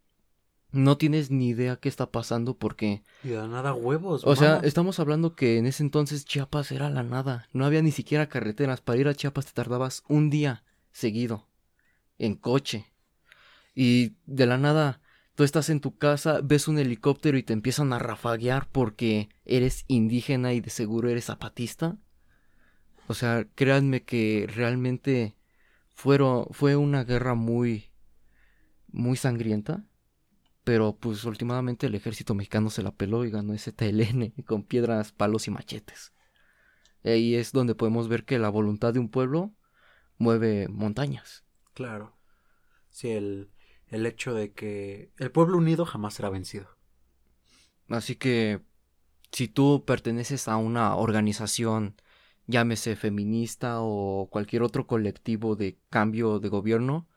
no 0.72 0.98
tienes 0.98 1.32
ni 1.32 1.50
idea 1.50 1.78
qué 1.78 1.90
está 1.90 2.12
pasando 2.12 2.58
porque... 2.58 3.04
Y 3.24 3.30
de 3.30 3.48
nada 3.48 3.74
huevos. 3.74 4.24
O 4.26 4.36
sea, 4.36 4.60
estamos 4.64 5.00
hablando 5.00 5.36
que 5.36 5.58
en 5.58 5.66
ese 5.66 5.84
entonces 5.84 6.26
Chiapas 6.26 6.72
era 6.72 6.90
la 6.90 7.04
nada. 7.04 7.48
No 7.54 7.66
había 7.66 7.82
ni 7.82 7.92
siquiera 7.92 8.30
carreteras. 8.30 8.82
Para 8.82 9.00
ir 9.00 9.08
a 9.08 9.16
Chiapas 9.16 9.46
te 9.46 9.54
tardabas 9.54 10.04
un 10.08 10.30
día 10.30 10.64
seguido. 10.92 11.48
En 12.18 12.36
coche. 12.36 12.86
Y 13.74 14.16
de 14.26 14.46
la 14.46 14.58
nada, 14.58 15.02
tú 15.36 15.44
estás 15.44 15.70
en 15.70 15.80
tu 15.80 15.98
casa, 15.98 16.42
ves 16.44 16.68
un 16.68 16.80
helicóptero 16.80 17.38
y 17.38 17.44
te 17.44 17.54
empiezan 17.54 17.94
a 17.94 18.00
rafaguear 18.00 18.68
porque 18.72 19.30
eres 19.46 19.86
indígena 19.88 20.54
y 20.54 20.62
de 20.62 20.72
seguro 20.72 21.10
eres 21.10 21.26
zapatista. 21.26 21.98
O 23.08 23.14
sea, 23.14 23.46
créanme 23.56 24.04
que 24.04 24.48
realmente 24.54 25.36
fueron, 25.94 26.48
fue 26.52 26.76
una 26.76 27.04
guerra 27.04 27.36
muy, 27.36 27.92
muy 28.92 29.16
sangrienta. 29.16 29.84
Pero 30.68 30.98
pues 30.98 31.24
últimamente 31.24 31.88
el 31.88 31.96
ejército 31.96 32.36
mexicano 32.36 32.70
se 32.70 32.84
la 32.84 32.92
peló 32.92 33.24
y 33.24 33.32
ganó 33.32 33.54
ese 33.54 33.72
TLN 33.72 34.34
con 34.46 34.64
piedras, 34.64 35.14
palos 35.14 35.48
y 35.48 35.52
machetes. 35.52 36.12
Ahí 37.06 37.36
es 37.36 37.54
donde 37.54 37.74
podemos 37.74 38.10
ver 38.10 38.26
que 38.26 38.38
la 38.38 38.50
voluntad 38.50 38.94
de 38.94 39.00
un 39.00 39.08
pueblo 39.08 39.54
mueve 40.18 40.68
montañas. 40.68 41.46
Claro. 41.74 42.18
Sí, 42.90 43.12
el, 43.12 43.50
el 43.88 44.06
hecho 44.06 44.34
de 44.34 44.52
que 44.52 45.10
el 45.16 45.32
pueblo 45.32 45.58
unido 45.58 45.86
jamás 45.86 46.16
será 46.16 46.30
vencido. 46.30 46.68
Así 47.88 48.18
que 48.18 48.60
si 49.32 49.48
tú 49.48 49.86
perteneces 49.86 50.50
a 50.50 50.58
una 50.58 50.98
organización 50.98 51.96
llámese 52.46 52.98
feminista 52.98 53.78
o 53.80 54.28
cualquier 54.30 54.64
otro 54.64 54.86
colectivo 54.86 55.56
de 55.56 55.80
cambio 55.90 56.40
de 56.40 56.50
gobierno, 56.50 57.08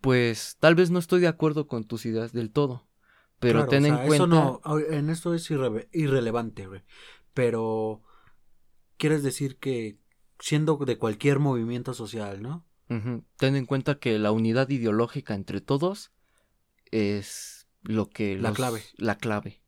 pues 0.00 0.56
tal 0.60 0.74
vez 0.74 0.90
no 0.90 0.98
estoy 0.98 1.20
de 1.20 1.28
acuerdo 1.28 1.66
con 1.66 1.84
tus 1.84 2.06
ideas 2.06 2.32
del 2.32 2.50
todo. 2.50 2.85
Pero 3.38 3.66
ten 3.66 3.86
en 3.86 3.96
cuenta. 3.96 4.14
Eso 4.14 4.26
no, 4.26 4.60
en 4.90 5.10
esto 5.10 5.34
es 5.34 5.50
irrelevante, 5.50 6.66
güey. 6.66 6.82
Pero 7.34 8.02
quieres 8.96 9.22
decir 9.22 9.58
que 9.58 9.98
siendo 10.38 10.76
de 10.76 10.98
cualquier 10.98 11.38
movimiento 11.38 11.94
social, 11.94 12.42
¿no? 12.42 12.66
Ten 13.36 13.56
en 13.56 13.66
cuenta 13.66 13.98
que 13.98 14.18
la 14.18 14.32
unidad 14.32 14.68
ideológica 14.70 15.34
entre 15.34 15.60
todos 15.60 16.12
es 16.90 17.66
lo 17.82 18.08
que... 18.08 18.38
La 18.38 18.52
clave. 18.52 18.82
La 18.96 19.18
clave. 19.18 19.62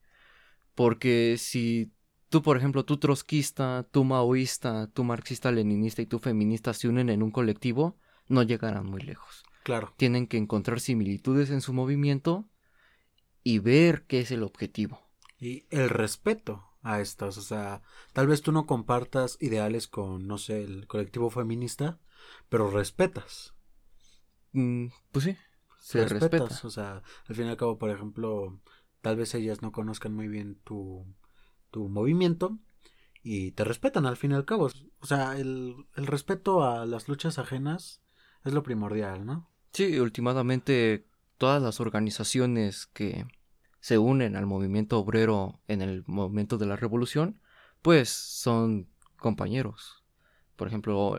Porque 0.75 1.37
si 1.39 1.93
tú, 2.29 2.43
por 2.43 2.57
ejemplo, 2.57 2.85
tú 2.85 2.99
trotskista, 2.99 3.87
tú 3.91 4.05
maoísta, 4.05 4.89
tú 4.93 5.03
marxista-leninista 5.05 6.01
y 6.01 6.07
tú 6.07 6.21
feminista 6.21 6.73
se 6.73 6.89
unen 6.89 7.11
en 7.11 7.23
un 7.23 7.33
colectivo, 7.33 7.99
no 8.29 8.43
llegarán 8.45 8.87
muy 8.87 9.01
lejos. 9.03 9.43
Claro. 9.65 9.93
Tienen 9.97 10.27
que 10.27 10.37
encontrar 10.37 10.81
similitudes 10.81 11.51
en 11.51 11.61
su 11.61 11.73
movimiento 11.73 12.49
y 13.49 13.61
ver 13.61 14.05
qué 14.07 14.21
es 14.21 14.31
el 14.31 14.43
objetivo. 14.43 15.01
Y 15.41 15.65
el 15.71 15.89
respeto 15.89 16.67
a 16.83 17.01
estas, 17.01 17.39
o 17.39 17.41
sea, 17.41 17.81
tal 18.13 18.27
vez 18.27 18.43
tú 18.43 18.53
no 18.53 18.67
compartas 18.67 19.39
ideales 19.41 19.89
con, 19.89 20.27
no 20.27 20.37
sé, 20.37 20.63
el 20.65 20.87
colectivo 20.87 21.31
feminista, 21.31 21.99
pero 22.51 22.71
respetas. 22.71 23.55
Mm, 24.53 24.89
pues 25.13 25.25
sí, 25.25 25.37
se 25.81 26.07
respetas. 26.07 26.63
O 26.67 26.69
sea, 26.69 27.03
al 27.27 27.35
fin 27.35 27.47
y 27.47 27.49
al 27.49 27.57
cabo, 27.57 27.79
por 27.79 27.89
ejemplo, 27.89 28.61
tal 29.01 29.17
vez 29.17 29.35
ellas 29.35 29.63
no 29.63 29.73
conozcan 29.73 30.13
muy 30.13 30.29
bien 30.29 30.57
tu 30.63 31.07
tu 31.71 31.89
movimiento 31.89 32.59
y 33.23 33.53
te 33.53 33.65
respetan 33.65 34.05
al 34.05 34.19
fin 34.19 34.33
y 34.33 34.35
al 34.35 34.45
cabo. 34.45 34.69
O 35.01 35.07
sea, 35.07 35.39
el, 35.39 35.75
el 35.97 36.07
respeto 36.07 36.65
a 36.65 36.85
las 36.85 37.09
luchas 37.09 37.39
ajenas 37.39 38.03
es 38.45 38.53
lo 38.53 38.63
primordial, 38.63 39.25
¿no? 39.25 39.51
Sí, 39.73 39.99
últimamente 39.99 41.07
todas 41.39 41.63
las 41.63 41.81
organizaciones 41.81 42.87
que 42.87 43.27
se 43.81 43.99
unen 43.99 44.37
al 44.37 44.47
movimiento 44.47 44.99
obrero 44.99 45.61
en 45.69 45.83
el 45.83 46.05
momento 46.07 46.59
de 46.59 46.67
la 46.67 46.77
revolución, 46.77 47.41
pues 47.83 48.09
son 48.09 48.89
compañeros. 49.17 50.05
Por 50.57 50.69
ejemplo, 50.69 51.19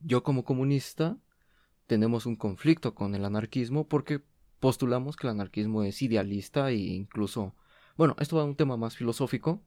yo 0.00 0.22
como 0.22 0.44
comunista 0.44 1.16
tenemos 1.86 2.26
un 2.26 2.36
conflicto 2.36 2.94
con 2.94 3.14
el 3.14 3.24
anarquismo 3.24 3.88
porque 3.88 4.22
postulamos 4.60 5.16
que 5.16 5.26
el 5.26 5.32
anarquismo 5.32 5.84
es 5.84 6.00
idealista 6.02 6.70
e 6.70 6.76
incluso, 6.76 7.54
bueno, 7.96 8.16
esto 8.18 8.36
va 8.36 8.42
a 8.42 8.46
un 8.46 8.56
tema 8.56 8.76
más 8.76 8.96
filosófico, 8.96 9.62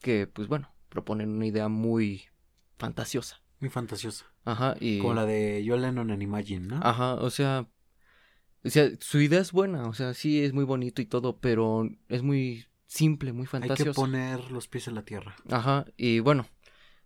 que, 0.00 0.26
pues 0.26 0.48
bueno, 0.48 0.74
proponen 0.88 1.30
una 1.30 1.46
idea 1.46 1.68
muy 1.68 2.24
fantasiosa. 2.78 3.42
Muy 3.60 3.70
fantasiosa. 3.70 4.26
Ajá, 4.44 4.74
y... 4.80 4.98
Como 4.98 5.14
la 5.14 5.26
de 5.26 5.64
John 5.66 5.82
Lennon 5.82 6.10
en 6.10 6.22
Imagine, 6.22 6.66
¿no? 6.66 6.80
Ajá, 6.82 7.14
o 7.14 7.30
sea, 7.30 7.68
o 8.64 8.70
sea, 8.70 8.90
su 9.00 9.20
idea 9.20 9.40
es 9.40 9.52
buena, 9.52 9.88
o 9.88 9.94
sea, 9.94 10.14
sí 10.14 10.42
es 10.42 10.52
muy 10.52 10.64
bonito 10.64 11.02
y 11.02 11.06
todo, 11.06 11.38
pero 11.38 11.88
es 12.08 12.22
muy 12.22 12.66
simple, 12.86 13.32
muy 13.32 13.46
fantasioso. 13.46 13.82
Hay 13.82 13.94
que 13.94 13.94
poner 13.94 14.50
los 14.50 14.68
pies 14.68 14.88
en 14.88 14.94
la 14.94 15.04
tierra. 15.04 15.34
Ajá, 15.50 15.86
y 15.96 16.20
bueno, 16.20 16.46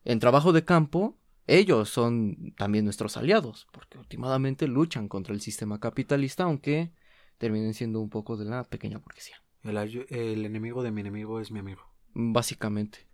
en 0.05 0.19
trabajo 0.21 0.53
de 0.53 0.65
campo, 0.65 1.17
ellos 1.47 1.89
son 1.89 2.55
también 2.57 2.85
nuestros 2.85 3.17
aliados, 3.17 3.69
porque 3.73 3.99
últimamente 3.99 4.67
luchan 4.67 5.09
contra 5.09 5.33
el 5.35 5.41
sistema 5.41 5.81
capitalista, 5.81 6.45
aunque 6.45 6.93
terminen 7.39 7.75
siendo 7.75 8.01
un 8.01 8.11
poco 8.11 8.37
de 8.37 8.45
la 8.45 8.65
pequeña 8.65 8.99
burguesía. 8.99 9.37
El, 9.63 10.45
enemigo 10.45 10.83
de 10.83 10.91
mi 10.91 11.01
enemigo 11.01 11.41
es 11.41 11.51
mi 11.51 11.59
amigo. 11.59 11.83
Básicamente. 12.15 13.07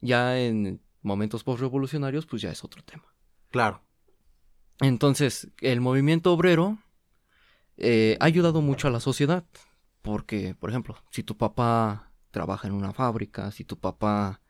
Ya 0.00 0.38
en 0.38 0.80
momentos 1.02 1.44
postrevolucionarios, 1.44 2.26
pues 2.26 2.42
ya 2.42 2.50
es 2.50 2.62
otro 2.64 2.82
tema. 2.82 3.04
Claro. 3.50 3.82
Entonces, 4.80 5.48
el 5.60 5.80
movimiento 5.80 6.32
obrero 6.32 6.78
eh, 7.78 8.16
ha 8.20 8.24
ayudado 8.24 8.60
mucho 8.60 8.88
a 8.88 8.90
la 8.90 9.00
sociedad. 9.00 9.44
Porque, 10.02 10.54
por 10.54 10.70
ejemplo, 10.70 10.96
si 11.10 11.22
tu 11.22 11.36
papá 11.36 12.12
trabaja 12.30 12.68
en 12.68 12.74
una 12.74 12.92
fábrica, 12.92 13.50
si 13.50 13.64
tu 13.64 13.78
papá 13.78 14.40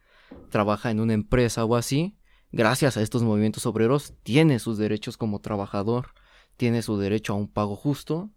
trabaja 0.51 0.91
en 0.91 1.01
una 1.01 1.15
empresa 1.15 1.65
o 1.65 1.75
así, 1.77 2.17
gracias 2.53 2.97
a 2.97 3.03
estos 3.03 3.23
movimientos 3.23 3.67
obreros, 3.67 4.15
tiene 4.23 4.59
sus 4.59 4.79
derechos 4.79 5.17
como 5.17 5.41
trabajador, 5.41 6.15
tiene 6.57 6.83
su 6.83 6.99
derecho 6.99 7.33
a 7.33 7.37
un 7.37 7.49
pago 7.49 7.77
justo 7.77 8.31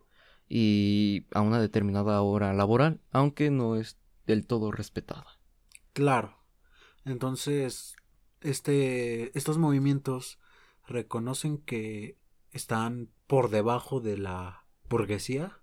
y 0.47 1.27
a 1.33 1.41
una 1.41 1.59
determinada 1.59 2.21
hora 2.21 2.53
laboral, 2.53 3.01
aunque 3.11 3.51
no 3.51 3.75
es 3.75 3.97
del 4.25 4.45
todo 4.45 4.71
respetada. 4.71 5.39
Claro. 5.93 6.37
Entonces, 7.03 7.95
este, 8.41 9.37
estos 9.37 9.57
movimientos 9.57 10.39
reconocen 10.87 11.57
que 11.57 12.17
están 12.51 13.09
por 13.27 13.49
debajo 13.49 13.99
de 14.01 14.17
la 14.17 14.60
burguesía, 14.91 15.57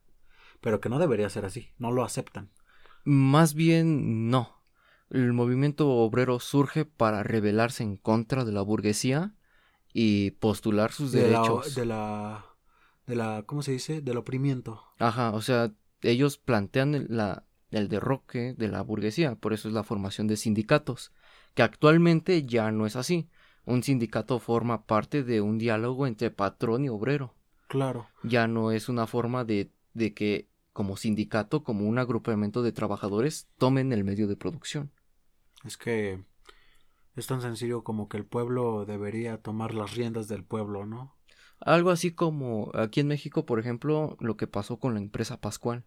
pero 0.61 0.81
que 0.81 0.89
no 0.89 0.99
debería 0.99 1.31
ser 1.31 1.45
así, 1.45 1.69
no 1.79 1.93
lo 1.93 2.03
aceptan. 2.05 2.51
Más 3.05 3.55
bien 3.55 4.29
no. 4.31 4.57
El 5.11 5.33
movimiento 5.33 5.89
obrero 5.89 6.41
surge 6.41 6.85
para 6.85 7.23
rebelarse 7.23 7.83
en 7.83 7.97
contra 7.97 8.45
de 8.45 8.53
la 8.53 8.63
burguesía 8.63 9.35
y 9.93 10.33
postular 10.33 10.93
sus 10.93 11.13
De 11.13 11.31
la, 11.31 11.41
derechos. 11.43 11.75
de 11.75 11.87
la, 11.87 12.45
de 13.07 13.17
la, 13.17 13.43
¿cómo 13.47 13.63
se 13.63 13.73
dice? 13.73 14.01
Del 14.03 14.19
oprimimiento. 14.19 14.83
Ajá, 14.99 15.31
o 15.31 15.41
sea, 15.41 15.73
ellos 16.03 16.37
plantean 16.37 16.95
el, 16.95 17.07
la, 17.09 17.45
el 17.71 17.89
derroque 17.89 18.55
de 18.59 18.69
la 18.69 18.83
burguesía, 18.83 19.37
por 19.37 19.53
eso 19.55 19.69
es 19.69 19.75
la 19.75 19.85
formación 19.85 20.27
de 20.27 20.37
sindicatos, 20.37 21.13
que 21.55 21.63
actualmente 21.63 22.45
ya 22.45 22.71
no 22.71 22.85
es 22.87 22.97
así. 22.97 23.29
Un 23.65 23.83
sindicato 23.83 24.39
forma 24.41 24.85
parte 24.87 25.23
de 25.23 25.41
un 25.41 25.57
diálogo 25.59 26.07
entre 26.07 26.31
patrón 26.31 26.85
y 26.85 26.89
obrero. 26.91 27.35
Claro. 27.69 28.09
Ya 28.25 28.49
no 28.49 28.73
es 28.73 28.89
una 28.89 29.07
forma 29.07 29.45
de, 29.45 29.71
de 29.95 30.15
que 30.15 30.49
como 30.73 30.97
sindicato, 30.97 31.63
como 31.65 31.87
un 31.89 31.99
agrupamiento 31.99 32.63
de 32.63 32.73
trabajadores, 32.73 33.49
tomen 33.59 33.93
el 33.93 34.05
medio 34.05 34.27
de 34.27 34.37
producción. 34.37 34.91
Es 35.65 35.77
que 35.77 36.23
es 37.17 37.27
tan 37.27 37.41
sencillo 37.43 37.83
como 37.83 38.09
que 38.09 38.17
el 38.17 38.25
pueblo 38.25 38.85
debería 38.87 39.39
tomar 39.39 39.75
las 39.75 39.95
riendas 39.97 40.29
del 40.29 40.45
pueblo, 40.45 40.87
¿no? 40.87 41.17
Algo 41.61 41.91
así 41.91 42.13
como 42.13 42.71
aquí 42.75 43.01
en 43.01 43.09
México, 43.09 43.45
por 43.45 43.59
ejemplo, 43.59 44.17
lo 44.21 44.37
que 44.37 44.47
pasó 44.47 44.79
con 44.79 44.95
la 44.95 45.01
empresa 45.01 45.41
Pascual. 45.41 45.85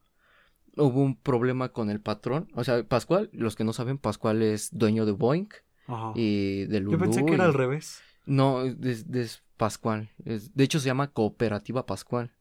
Hubo 0.76 1.02
un 1.02 1.16
problema 1.16 1.70
con 1.70 1.90
el 1.90 2.02
patrón. 2.02 2.50
O 2.54 2.64
sea, 2.66 2.84
Pascual, 2.84 3.30
los 3.34 3.56
que 3.56 3.64
no 3.64 3.72
saben, 3.74 3.98
Pascual 3.98 4.42
es 4.42 4.70
dueño 4.78 5.06
de 5.06 5.14
Boeing 5.14 5.48
Ajá. 5.88 6.12
y 6.16 6.66
de 6.66 6.80
Lulú. 6.82 6.92
Yo 6.92 7.00
pensé 7.00 7.26
que 7.26 7.34
era 7.34 7.46
y- 7.46 7.48
al 7.48 7.54
revés. 7.54 8.02
No, 8.26 8.64
es, 8.64 9.06
es 9.14 9.44
Pascual. 9.62 10.10
De 10.18 10.64
hecho, 10.64 10.80
se 10.80 10.88
llama 10.88 11.12
Cooperativa 11.12 11.86
Pascual. 11.86 12.32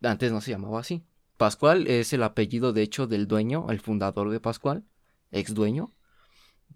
Antes 0.00 0.30
no 0.30 0.40
se 0.40 0.52
llamaba 0.52 0.78
así. 0.78 1.04
Pascual 1.36 1.88
es 1.88 2.12
el 2.12 2.22
apellido, 2.22 2.72
de 2.72 2.82
hecho, 2.82 3.08
del 3.08 3.26
dueño, 3.26 3.66
el 3.68 3.80
fundador 3.80 4.30
de 4.30 4.38
Pascual, 4.38 4.84
ex 5.32 5.54
dueño. 5.54 5.92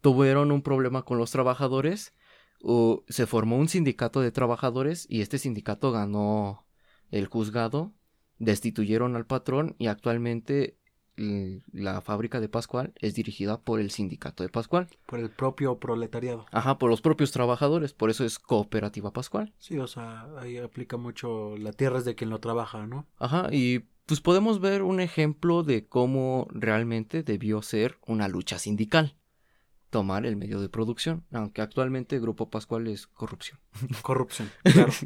Tuvieron 0.01 0.51
un 0.51 0.63
problema 0.63 1.05
con 1.05 1.19
los 1.19 1.31
trabajadores. 1.31 2.15
se 3.09 3.27
formó 3.29 3.59
un 3.59 3.69
sindicato 3.69 4.21
de 4.21 4.33
trabajadores 4.33 5.07
y 5.09 5.21
este 5.21 5.39
sindicato 5.39 5.93
ganó 5.93 6.67
el 7.13 7.29
juzgado. 7.29 7.95
Destituyeron 8.41 9.15
al 9.15 9.25
patrón 9.25 9.77
y 9.79 9.87
actualmente 9.87 10.81
la 11.17 12.01
fábrica 12.03 12.41
de 12.41 12.49
Pascual 12.49 12.93
es 12.97 13.15
dirigida 13.15 13.59
por 13.59 13.81
el 13.81 13.91
sindicato 13.91 14.43
de 14.43 14.49
Pascual. 14.49 14.89
Por 15.07 15.19
el 15.19 15.31
propio 15.31 15.79
proletariado. 15.79 16.47
Ajá, 16.53 16.79
por 16.79 16.91
los 16.91 17.01
propios 17.01 17.33
trabajadores. 17.33 17.93
Por 17.93 18.11
eso 18.11 18.25
es 18.25 18.39
Cooperativa 18.39 19.13
Pascual. 19.13 19.55
Sí, 19.59 19.79
o 19.79 19.87
sea, 19.87 20.27
ahí 20.39 20.59
aplica 20.59 20.97
mucho 20.97 21.57
la 21.57 21.73
tierra 21.73 21.99
es 21.99 22.05
de 22.05 22.15
quien 22.15 22.31
lo 22.31 22.39
trabaja, 22.41 22.87
¿no? 22.87 23.07
Ajá, 23.19 23.49
y 23.51 23.81
pues 24.07 24.21
podemos 24.21 24.61
ver 24.61 24.83
un 24.83 25.01
ejemplo 25.01 25.63
de 25.63 25.87
cómo 25.87 26.47
realmente 26.51 27.23
debió 27.23 27.63
ser 27.63 27.99
una 28.07 28.29
lucha 28.29 28.59
sindical. 28.59 29.17
Tomar 29.91 30.27
el 30.27 30.37
medio 30.37 30.61
de 30.61 30.69
producción, 30.69 31.25
aunque 31.33 31.63
actualmente 31.63 32.19
Grupo 32.19 32.51
Pascual 32.51 32.89
es 32.89 33.07
corrupción. 33.07 33.59
Corrupción, 34.03 34.51
claro. 34.63 34.93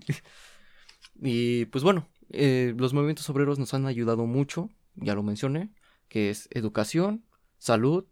Y 1.22 1.66
pues 1.66 1.84
bueno, 1.84 2.08
eh, 2.30 2.74
los 2.78 2.94
movimientos 2.94 3.28
obreros 3.28 3.58
nos 3.58 3.74
han 3.74 3.87
ayudado 3.87 4.26
mucho, 4.26 4.70
ya 4.94 5.14
lo 5.14 5.22
mencioné, 5.22 5.70
que 6.10 6.28
es 6.28 6.48
educación, 6.50 7.24
salud, 7.56 8.04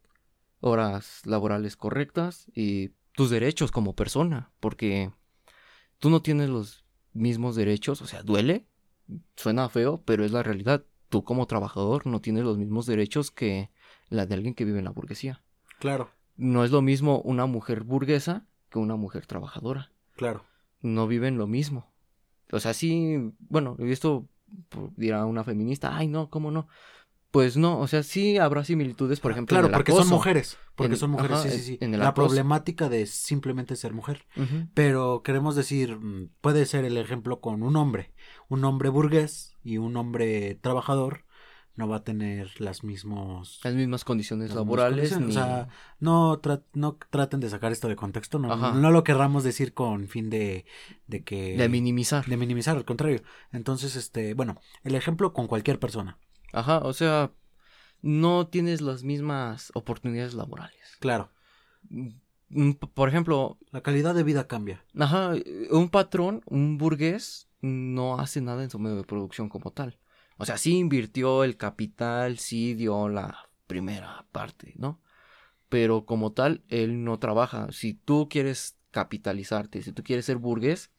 horas 0.60 1.20
laborales 1.26 1.76
correctas 1.76 2.50
y 2.54 2.92
tus 3.12 3.28
derechos 3.28 3.72
como 3.72 3.94
persona, 3.94 4.50
porque 4.60 5.12
tú 5.98 6.08
no 6.08 6.22
tienes 6.22 6.48
los 6.48 6.84
mismos 7.12 7.56
derechos, 7.56 8.00
o 8.00 8.06
sea, 8.06 8.22
duele, 8.22 8.66
suena 9.36 9.68
feo, 9.68 10.00
pero 10.06 10.24
es 10.24 10.32
la 10.32 10.42
realidad. 10.42 10.84
Tú 11.08 11.24
como 11.24 11.46
trabajador 11.46 12.06
no 12.06 12.20
tienes 12.20 12.44
los 12.44 12.56
mismos 12.56 12.86
derechos 12.86 13.30
que 13.30 13.70
la 14.08 14.26
de 14.26 14.34
alguien 14.34 14.54
que 14.54 14.64
vive 14.64 14.78
en 14.78 14.84
la 14.84 14.90
burguesía. 14.92 15.42
claro, 15.78 16.10
No 16.36 16.64
es 16.64 16.70
lo 16.70 16.80
mismo 16.80 17.20
una 17.22 17.46
mujer 17.46 17.82
burguesa 17.82 18.46
que 18.70 18.78
una 18.78 18.94
mujer 18.94 19.26
trabajadora 19.26 19.90
claro. 20.14 20.44
no 20.82 21.08
viven 21.08 21.36
lo 21.36 21.48
mismo. 21.48 21.92
O 22.52 22.60
sea, 22.60 22.74
sí, 22.74 23.32
bueno, 23.40 23.76
esto 23.80 24.28
pues, 24.68 24.92
dirá 24.96 25.26
una 25.26 25.42
feminista, 25.44 25.96
ay, 25.96 26.06
no, 26.06 26.30
¿cómo 26.30 26.50
no? 26.50 26.68
Pues 27.30 27.58
no, 27.58 27.78
o 27.78 27.86
sea, 27.86 28.02
sí 28.02 28.38
habrá 28.38 28.64
similitudes, 28.64 29.20
por 29.20 29.32
ejemplo, 29.32 29.54
Claro, 29.54 29.66
en 29.68 29.74
el 29.74 29.78
porque 29.78 29.92
son 29.92 30.08
mujeres. 30.08 30.56
Porque 30.74 30.94
En- 30.94 30.98
son 30.98 31.10
mujeres, 31.10 31.38
ajá, 31.38 31.48
sí, 31.50 31.58
sí, 31.58 31.62
sí. 31.62 31.78
en 31.82 31.98
La 31.98 32.08
acoso. 32.08 32.28
problemática 32.28 32.88
de 32.88 33.04
simplemente 33.06 33.76
ser 33.76 33.92
mujer. 33.92 34.24
Pero 34.74 35.22
queremos 35.22 35.54
decir, 35.54 35.96
mm, 35.96 36.30
puede 36.40 36.64
ser 36.64 36.84
el 36.86 36.96
ejemplo 36.96 37.40
con 37.40 37.62
un 37.62 37.76
hombre. 37.76 38.12
Un 38.48 38.64
hombre 38.64 38.88
burgués 38.88 39.54
y 39.62 39.76
un 39.76 39.96
hombre 39.98 40.54
trabajador 40.60 41.24
no 41.76 41.86
va 41.86 41.96
a 41.96 42.02
tener 42.04 42.60
las 42.60 42.82
mismos 42.82 43.60
Las 43.62 43.74
mismas 43.74 44.04
condiciones 44.04 44.48
las 44.48 44.56
mismas 44.56 44.66
laborales. 44.66 45.12
condiciones. 45.12 45.28
ni- 45.28 45.40
O 45.42 45.44
sea, 45.46 45.68
no, 46.00 46.40
tra- 46.42 46.62
no 46.72 46.98
traten 47.10 47.40
de 47.40 47.50
sacar 47.50 47.72
esto 47.72 47.88
de 47.88 47.94
contexto. 47.96 48.38
No, 48.38 48.72
no 48.72 48.90
lo 48.90 49.04
querramos 49.04 49.44
decir 49.44 49.74
con 49.74 50.08
fin 50.08 50.30
de, 50.30 50.64
de 51.06 51.22
que... 51.22 51.56
de 51.58 51.68
minimizar. 51.68 52.24
de 52.26 52.36
minimizar, 52.36 52.76
al 52.76 52.84
contrario. 52.86 53.20
Entonces, 53.52 53.96
este, 53.96 54.32
bueno, 54.34 54.60
el 54.82 54.94
ejemplo 54.94 55.32
con 55.34 55.46
cualquier 55.46 55.78
persona. 55.78 56.18
Ajá, 56.52 56.78
o 56.78 56.92
sea, 56.92 57.32
no 58.02 58.46
tienes 58.48 58.80
las 58.80 59.02
mismas 59.02 59.70
oportunidades 59.74 60.34
laborales. 60.34 60.96
Claro, 61.00 61.30
Mm, 62.50 62.72
Por 62.94 63.08
ejemplo, 63.08 63.58
la 63.72 63.82
calidad 63.82 64.14
de 64.14 64.22
vida 64.22 64.46
cambia. 64.46 64.82
Ajá, 64.98 65.34
un 65.70 65.90
patrón, 65.90 66.42
un 66.46 66.78
burgués, 66.78 67.48
no 67.60 68.18
hace 68.18 68.40
nada 68.40 68.62
en 68.62 68.70
su 68.70 68.78
medio 68.78 68.96
de 68.96 69.04
producción 69.04 69.48
como 69.48 69.70
tal. 69.70 69.98
O 70.38 70.46
sea, 70.46 70.56
sí 70.56 70.78
invirtió 70.78 71.44
el 71.44 71.56
capital, 71.56 72.38
sí 72.38 72.74
dio 72.74 73.08
la 73.08 73.48
primera 73.66 74.24
parte, 74.32 74.74
¿no? 74.76 75.00
Pero 75.68 76.06
como 76.06 76.32
tal, 76.32 76.62
él 76.68 77.04
no 77.04 77.18
trabaja. 77.18 77.70
Si 77.70 77.92
tú 77.92 78.28
quieres 78.30 78.78
capitalizarte, 78.92 79.82
si 79.82 79.92
tú 79.92 80.02
quieres 80.02 80.24
ser 80.24 80.38
burgués 80.38 80.90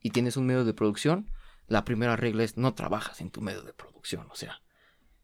y 0.00 0.10
tienes 0.10 0.36
un 0.36 0.46
medio 0.46 0.64
de 0.64 0.74
producción, 0.74 1.30
la 1.66 1.84
primera 1.84 2.16
regla 2.16 2.42
es 2.42 2.58
no 2.58 2.74
trabajas 2.74 3.20
en 3.20 3.30
tu 3.30 3.40
medio 3.40 3.62
de 3.62 3.72
producción. 3.72 4.26
O 4.30 4.34
sea, 4.34 4.60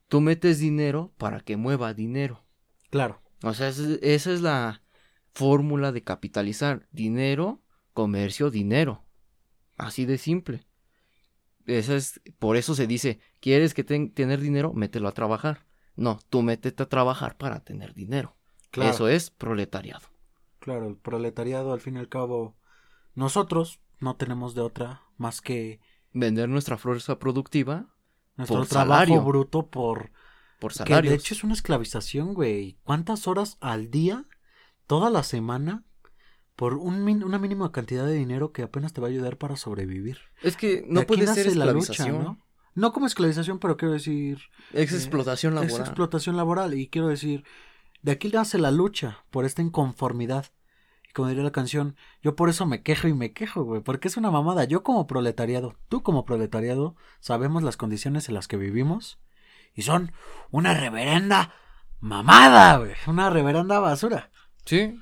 tú 0.08 0.20
metes 0.20 0.58
dinero 0.58 1.12
para 1.18 1.40
que 1.40 1.56
mueva 1.56 1.94
dinero. 1.94 2.44
Claro, 2.90 3.20
O 3.42 3.52
sea, 3.52 3.68
es- 3.68 3.78
esa 4.02 4.32
es 4.32 4.40
la 4.40 4.82
fórmula 5.34 5.92
de 5.92 6.02
capitalizar. 6.02 6.88
Dinero, 6.90 7.62
comercio, 7.92 8.50
dinero. 8.50 9.04
Así 9.76 10.06
de 10.06 10.16
simple. 10.18 10.66
Esa 11.66 11.96
es, 11.96 12.20
por 12.38 12.56
eso 12.56 12.74
se 12.74 12.86
dice, 12.86 13.20
¿quieres 13.40 13.74
que 13.74 13.84
ten- 13.84 14.12
tener 14.12 14.40
dinero? 14.40 14.72
Mételo 14.72 15.08
a 15.08 15.12
trabajar. 15.12 15.66
No, 15.96 16.18
tú 16.30 16.42
métete 16.42 16.82
a 16.84 16.88
trabajar 16.88 17.36
para 17.36 17.60
tener 17.60 17.92
dinero. 17.94 18.36
claro. 18.70 18.90
Eso 18.90 19.08
es 19.08 19.30
proletariado. 19.30 20.06
Claro, 20.58 20.86
el 20.88 20.96
proletariado, 20.96 21.72
al 21.72 21.80
fin 21.80 21.96
y 21.96 21.98
al 21.98 22.08
cabo, 22.08 22.56
nosotros 23.14 23.80
no 24.00 24.16
tenemos 24.16 24.54
de 24.54 24.60
otra 24.62 25.02
más 25.16 25.40
que 25.40 25.80
Vender 26.12 26.48
nuestra 26.48 26.76
fuerza 26.78 27.18
productiva 27.18 27.94
nuestro 28.36 28.58
Por 28.58 28.66
trabajo 28.68 28.90
salario. 29.04 29.22
bruto 29.22 29.68
por... 29.68 30.10
por 30.58 30.72
Que 30.72 30.78
salarios. 30.78 31.10
de 31.10 31.16
hecho 31.16 31.34
es 31.34 31.44
una 31.44 31.54
esclavización, 31.54 32.34
güey. 32.34 32.78
¿Cuántas 32.84 33.26
horas 33.26 33.56
al 33.60 33.90
día, 33.90 34.24
toda 34.86 35.10
la 35.10 35.22
semana, 35.22 35.84
por 36.54 36.74
un 36.74 37.04
min- 37.04 37.24
una 37.24 37.38
mínima 37.38 37.72
cantidad 37.72 38.06
de 38.06 38.14
dinero 38.14 38.52
que 38.52 38.62
apenas 38.62 38.92
te 38.92 39.00
va 39.00 39.08
a 39.08 39.10
ayudar 39.10 39.36
para 39.38 39.56
sobrevivir? 39.56 40.18
Es 40.42 40.56
que 40.56 40.82
De 40.82 40.86
no 40.88 41.00
aquí 41.00 41.08
puede 41.08 41.26
ser 41.34 41.54
la 41.56 41.66
lucha, 41.66 41.92
esclavización. 41.92 42.22
¿no? 42.24 42.46
No 42.74 42.92
como 42.92 43.06
esclavización, 43.06 43.58
pero 43.58 43.76
quiero 43.76 43.94
decir... 43.94 44.38
Es 44.72 44.92
Eh, 44.92 44.96
explotación 44.96 45.54
Es 45.54 45.60
laboral. 45.62 45.80
explotación 45.86 46.36
laboral 46.36 46.74
y 46.74 46.88
quiero 46.88 47.08
decir, 47.08 47.44
de 48.02 48.12
aquí 48.12 48.28
nace 48.28 48.58
la 48.58 48.70
lucha 48.70 49.24
por 49.30 49.44
esta 49.46 49.62
inconformidad. 49.62 50.46
Como 51.16 51.30
diría 51.30 51.44
la 51.44 51.50
canción, 51.50 51.96
yo 52.20 52.36
por 52.36 52.50
eso 52.50 52.66
me 52.66 52.82
quejo 52.82 53.08
y 53.08 53.14
me 53.14 53.32
quejo, 53.32 53.64
güey, 53.64 53.80
porque 53.80 54.08
es 54.08 54.18
una 54.18 54.30
mamada. 54.30 54.64
Yo 54.64 54.82
como 54.82 55.06
proletariado, 55.06 55.74
tú 55.88 56.02
como 56.02 56.26
proletariado, 56.26 56.94
sabemos 57.20 57.62
las 57.62 57.78
condiciones 57.78 58.28
en 58.28 58.34
las 58.34 58.48
que 58.48 58.58
vivimos 58.58 59.18
y 59.74 59.80
son 59.80 60.12
una 60.50 60.74
reverenda 60.74 61.54
mamada, 62.00 62.76
güey, 62.76 62.92
una 63.06 63.30
reverenda 63.30 63.78
basura. 63.78 64.30
Sí, 64.66 65.00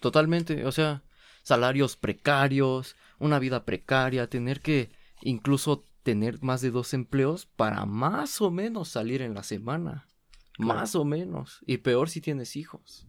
totalmente, 0.00 0.64
o 0.64 0.72
sea, 0.72 1.02
salarios 1.42 1.98
precarios, 1.98 2.96
una 3.18 3.38
vida 3.38 3.66
precaria, 3.66 4.30
tener 4.30 4.62
que 4.62 4.90
incluso 5.20 5.84
tener 6.02 6.42
más 6.42 6.62
de 6.62 6.70
dos 6.70 6.94
empleos 6.94 7.44
para 7.44 7.84
más 7.84 8.40
o 8.40 8.50
menos 8.50 8.88
salir 8.88 9.20
en 9.20 9.34
la 9.34 9.42
semana. 9.42 10.08
Más 10.56 10.94
o 10.94 11.04
menos. 11.04 11.60
Y 11.66 11.78
peor 11.78 12.08
si 12.08 12.22
tienes 12.22 12.56
hijos. 12.56 13.06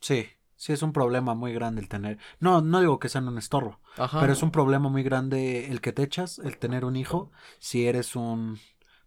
Sí, 0.00 0.26
sí 0.58 0.74
es 0.74 0.82
un 0.82 0.92
problema 0.92 1.34
muy 1.34 1.54
grande 1.54 1.80
el 1.80 1.88
tener. 1.88 2.18
No, 2.40 2.60
no 2.60 2.80
digo 2.80 2.98
que 2.98 3.08
sea 3.08 3.22
un 3.22 3.38
estorbo, 3.38 3.80
Ajá. 3.96 4.20
pero 4.20 4.34
es 4.34 4.42
un 4.42 4.50
problema 4.50 4.90
muy 4.90 5.02
grande 5.02 5.70
el 5.70 5.80
que 5.80 5.94
te 5.94 6.02
echas, 6.02 6.38
el 6.40 6.58
tener 6.58 6.84
un 6.84 6.96
hijo, 6.96 7.32
si 7.60 7.86
eres 7.86 8.14
un 8.16 8.58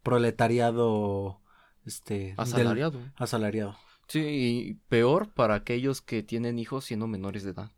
proletariado, 0.04 1.42
este, 1.86 2.14
del- 2.16 2.36
asalariado. 2.40 3.00
asalariado. 3.18 3.78
Sí, 4.08 4.20
y 4.20 4.74
peor 4.90 5.30
para 5.34 5.56
aquellos 5.56 6.02
que 6.02 6.24
tienen 6.24 6.60
hijos 6.60 6.86
siendo 6.86 7.08
menores 7.08 7.44
de 7.44 7.52
edad. 7.52 7.72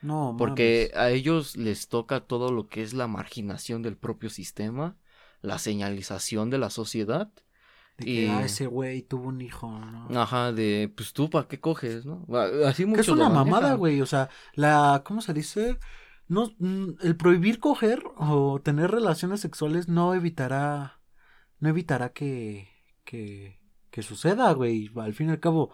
No, 0.00 0.34
Porque 0.36 0.90
mames. 0.92 0.96
a 0.96 1.10
ellos 1.10 1.56
les 1.56 1.88
toca 1.88 2.20
todo 2.20 2.50
lo 2.52 2.68
que 2.68 2.82
es 2.82 2.92
la 2.94 3.06
marginación 3.06 3.82
del 3.82 3.96
propio 3.96 4.30
sistema, 4.30 4.96
la 5.40 5.58
señalización 5.58 6.50
de 6.50 6.58
la 6.58 6.70
sociedad. 6.70 7.32
De 7.98 8.04
que, 8.04 8.10
y- 8.24 8.26
ah, 8.26 8.42
ese 8.44 8.66
güey 8.66 9.02
tuvo 9.02 9.28
un 9.28 9.40
hijo, 9.40 9.70
¿no? 9.70 10.20
Ajá, 10.20 10.52
de 10.52 10.92
pues 10.96 11.12
tú 11.12 11.28
para 11.30 11.46
qué 11.48 11.60
coges, 11.60 12.04
¿no? 12.06 12.24
Así 12.66 12.82
Que 12.84 12.86
muchos 12.88 13.06
es 13.08 13.12
una 13.12 13.28
mamada, 13.28 13.74
güey. 13.74 14.00
O 14.00 14.06
sea, 14.06 14.28
la. 14.54 15.02
¿Cómo 15.04 15.20
se 15.20 15.32
dice? 15.34 15.78
No, 16.28 16.50
mm, 16.58 16.90
el 17.02 17.16
prohibir 17.16 17.58
coger 17.58 18.02
o 18.16 18.60
tener 18.62 18.90
relaciones 18.90 19.40
sexuales 19.40 19.88
no 19.88 20.14
evitará. 20.14 21.00
No 21.58 21.68
evitará 21.68 22.12
que. 22.12 22.68
que. 23.04 23.60
que 23.90 24.02
suceda, 24.02 24.50
güey. 24.52 24.90
Al 24.96 25.12
fin 25.12 25.28
y 25.28 25.32
al 25.32 25.40
cabo, 25.40 25.70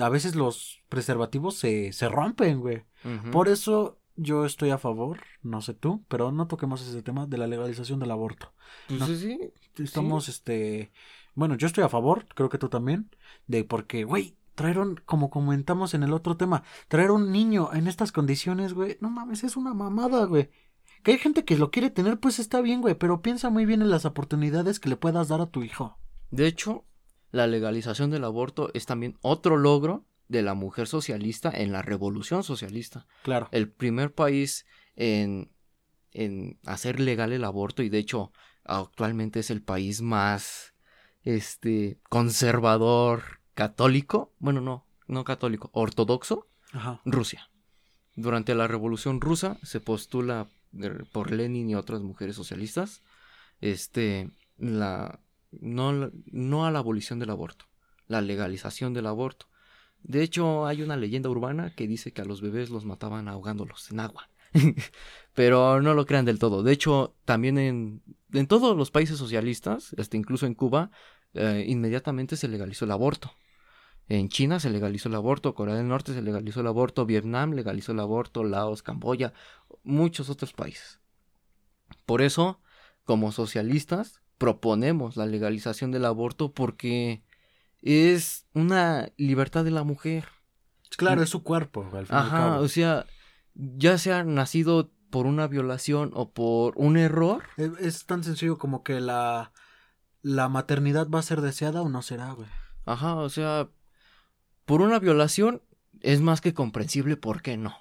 a 0.00 0.08
veces 0.08 0.36
los 0.36 0.80
preservativos 0.88 1.56
se, 1.56 1.92
se 1.92 2.08
rompen, 2.08 2.60
güey. 2.60 2.84
Por 3.32 3.48
eso 3.48 3.98
yo 4.16 4.44
estoy 4.44 4.70
a 4.70 4.78
favor, 4.78 5.20
no 5.42 5.62
sé 5.62 5.74
tú, 5.74 6.04
pero 6.08 6.32
no 6.32 6.46
toquemos 6.46 6.86
ese 6.86 7.02
tema 7.02 7.26
de 7.26 7.38
la 7.38 7.46
legalización 7.46 8.00
del 8.00 8.10
aborto. 8.10 8.52
Pues 8.88 9.00
no. 9.00 9.06
sí, 9.06 9.16
sí. 9.16 9.38
Estamos, 9.82 10.28
este, 10.28 10.92
bueno, 11.34 11.54
yo 11.56 11.66
estoy 11.66 11.84
a 11.84 11.88
favor, 11.88 12.26
creo 12.34 12.48
que 12.48 12.58
tú 12.58 12.68
también, 12.68 13.10
de 13.46 13.64
porque, 13.64 14.04
güey, 14.04 14.36
traer 14.54 14.78
como 15.04 15.30
comentamos 15.30 15.94
en 15.94 16.02
el 16.02 16.12
otro 16.12 16.36
tema, 16.36 16.64
traer 16.88 17.10
un 17.10 17.30
niño 17.30 17.70
en 17.72 17.86
estas 17.86 18.10
condiciones, 18.10 18.72
güey, 18.72 18.96
no 19.00 19.10
mames, 19.10 19.44
es 19.44 19.56
una 19.56 19.74
mamada, 19.74 20.24
güey. 20.24 20.50
Que 21.02 21.12
hay 21.12 21.18
gente 21.18 21.44
que 21.44 21.56
lo 21.56 21.70
quiere 21.70 21.90
tener, 21.90 22.18
pues 22.18 22.38
está 22.38 22.60
bien, 22.60 22.80
güey, 22.80 22.94
pero 22.96 23.22
piensa 23.22 23.50
muy 23.50 23.66
bien 23.66 23.82
en 23.82 23.90
las 23.90 24.06
oportunidades 24.06 24.80
que 24.80 24.88
le 24.88 24.96
puedas 24.96 25.28
dar 25.28 25.40
a 25.40 25.50
tu 25.50 25.62
hijo. 25.62 25.98
De 26.30 26.46
hecho, 26.46 26.84
la 27.30 27.46
legalización 27.46 28.10
del 28.10 28.24
aborto 28.24 28.70
es 28.74 28.86
también 28.86 29.16
otro 29.20 29.56
logro 29.56 30.04
de 30.28 30.42
la 30.42 30.54
mujer 30.54 30.86
socialista 30.88 31.50
en 31.54 31.72
la 31.72 31.82
revolución 31.82 32.42
socialista. 32.42 33.06
Claro. 33.22 33.48
El 33.52 33.70
primer 33.70 34.12
país 34.12 34.66
en, 34.96 35.50
en 36.12 36.58
hacer 36.66 37.00
legal 37.00 37.32
el 37.32 37.44
aborto 37.44 37.82
y 37.82 37.88
de 37.88 37.98
hecho 37.98 38.32
actualmente 38.64 39.40
es 39.40 39.50
el 39.50 39.62
país 39.62 40.02
más 40.02 40.74
este 41.22 41.98
conservador 42.08 43.40
católico, 43.54 44.32
bueno, 44.38 44.60
no, 44.60 44.86
no 45.06 45.24
católico, 45.24 45.70
ortodoxo, 45.72 46.48
Ajá. 46.72 47.00
Rusia. 47.04 47.48
Durante 48.14 48.54
la 48.54 48.66
Revolución 48.66 49.20
Rusa 49.20 49.58
se 49.62 49.80
postula 49.80 50.48
de- 50.72 50.90
por 51.12 51.30
Lenin 51.32 51.68
y 51.70 51.74
otras 51.74 52.02
mujeres 52.02 52.36
socialistas 52.36 53.02
este 53.60 54.30
la 54.58 55.20
no, 55.52 56.10
no 56.26 56.66
a 56.66 56.70
la 56.70 56.80
abolición 56.80 57.18
del 57.18 57.30
aborto, 57.30 57.66
la 58.08 58.20
legalización 58.20 58.92
del 58.92 59.06
aborto. 59.06 59.46
De 60.06 60.22
hecho, 60.22 60.66
hay 60.66 60.82
una 60.82 60.96
leyenda 60.96 61.28
urbana 61.28 61.74
que 61.74 61.88
dice 61.88 62.12
que 62.12 62.22
a 62.22 62.24
los 62.24 62.40
bebés 62.40 62.70
los 62.70 62.84
mataban 62.84 63.26
ahogándolos 63.26 63.90
en 63.90 63.98
agua. 63.98 64.30
Pero 65.34 65.82
no 65.82 65.94
lo 65.94 66.06
crean 66.06 66.24
del 66.24 66.38
todo. 66.38 66.62
De 66.62 66.72
hecho, 66.72 67.16
también 67.24 67.58
en, 67.58 68.02
en 68.32 68.46
todos 68.46 68.76
los 68.76 68.92
países 68.92 69.18
socialistas, 69.18 69.96
hasta 69.98 70.16
incluso 70.16 70.46
en 70.46 70.54
Cuba, 70.54 70.92
eh, 71.34 71.64
inmediatamente 71.66 72.36
se 72.36 72.46
legalizó 72.46 72.84
el 72.84 72.92
aborto. 72.92 73.32
En 74.08 74.28
China 74.28 74.60
se 74.60 74.70
legalizó 74.70 75.08
el 75.08 75.16
aborto, 75.16 75.56
Corea 75.56 75.74
del 75.74 75.88
Norte 75.88 76.14
se 76.14 76.22
legalizó 76.22 76.60
el 76.60 76.68
aborto, 76.68 77.04
Vietnam 77.04 77.54
legalizó 77.54 77.90
el 77.90 77.98
aborto, 77.98 78.44
Laos, 78.44 78.84
Camboya, 78.84 79.32
muchos 79.82 80.30
otros 80.30 80.52
países. 80.52 81.00
Por 82.04 82.22
eso, 82.22 82.60
como 83.04 83.32
socialistas, 83.32 84.22
proponemos 84.38 85.16
la 85.16 85.26
legalización 85.26 85.90
del 85.90 86.04
aborto 86.04 86.52
porque 86.52 87.24
es 87.86 88.46
una 88.54 89.10
libertad 89.16 89.64
de 89.64 89.70
la 89.70 89.84
mujer. 89.84 90.26
Claro, 90.96 91.22
es 91.22 91.30
su 91.30 91.42
cuerpo, 91.42 91.82
al 91.92 92.06
fin 92.06 92.16
y 92.16 92.18
al 92.18 92.26
Ajá, 92.26 92.36
cabo. 92.50 92.62
o 92.64 92.68
sea, 92.68 93.06
ya 93.54 93.98
sea 93.98 94.24
nacido 94.24 94.90
por 95.10 95.26
una 95.26 95.46
violación 95.46 96.10
o 96.14 96.30
por 96.32 96.74
un 96.76 96.96
error, 96.96 97.44
Es, 97.56 97.70
es 97.80 98.06
tan 98.06 98.24
sencillo 98.24 98.58
como 98.58 98.82
que 98.82 99.00
la, 99.00 99.52
la 100.22 100.48
maternidad 100.48 101.08
va 101.08 101.18
a 101.20 101.22
ser 101.22 101.40
deseada 101.42 101.82
o 101.82 101.88
no 101.88 102.02
será, 102.02 102.32
güey. 102.32 102.48
ajá, 102.84 103.14
o 103.16 103.28
sea, 103.28 103.68
por 104.64 104.80
una 104.82 104.98
violación 104.98 105.62
es 106.00 106.20
más 106.20 106.40
que 106.40 106.54
comprensible, 106.54 107.16
¿por 107.16 107.40
qué 107.42 107.56
no? 107.56 107.76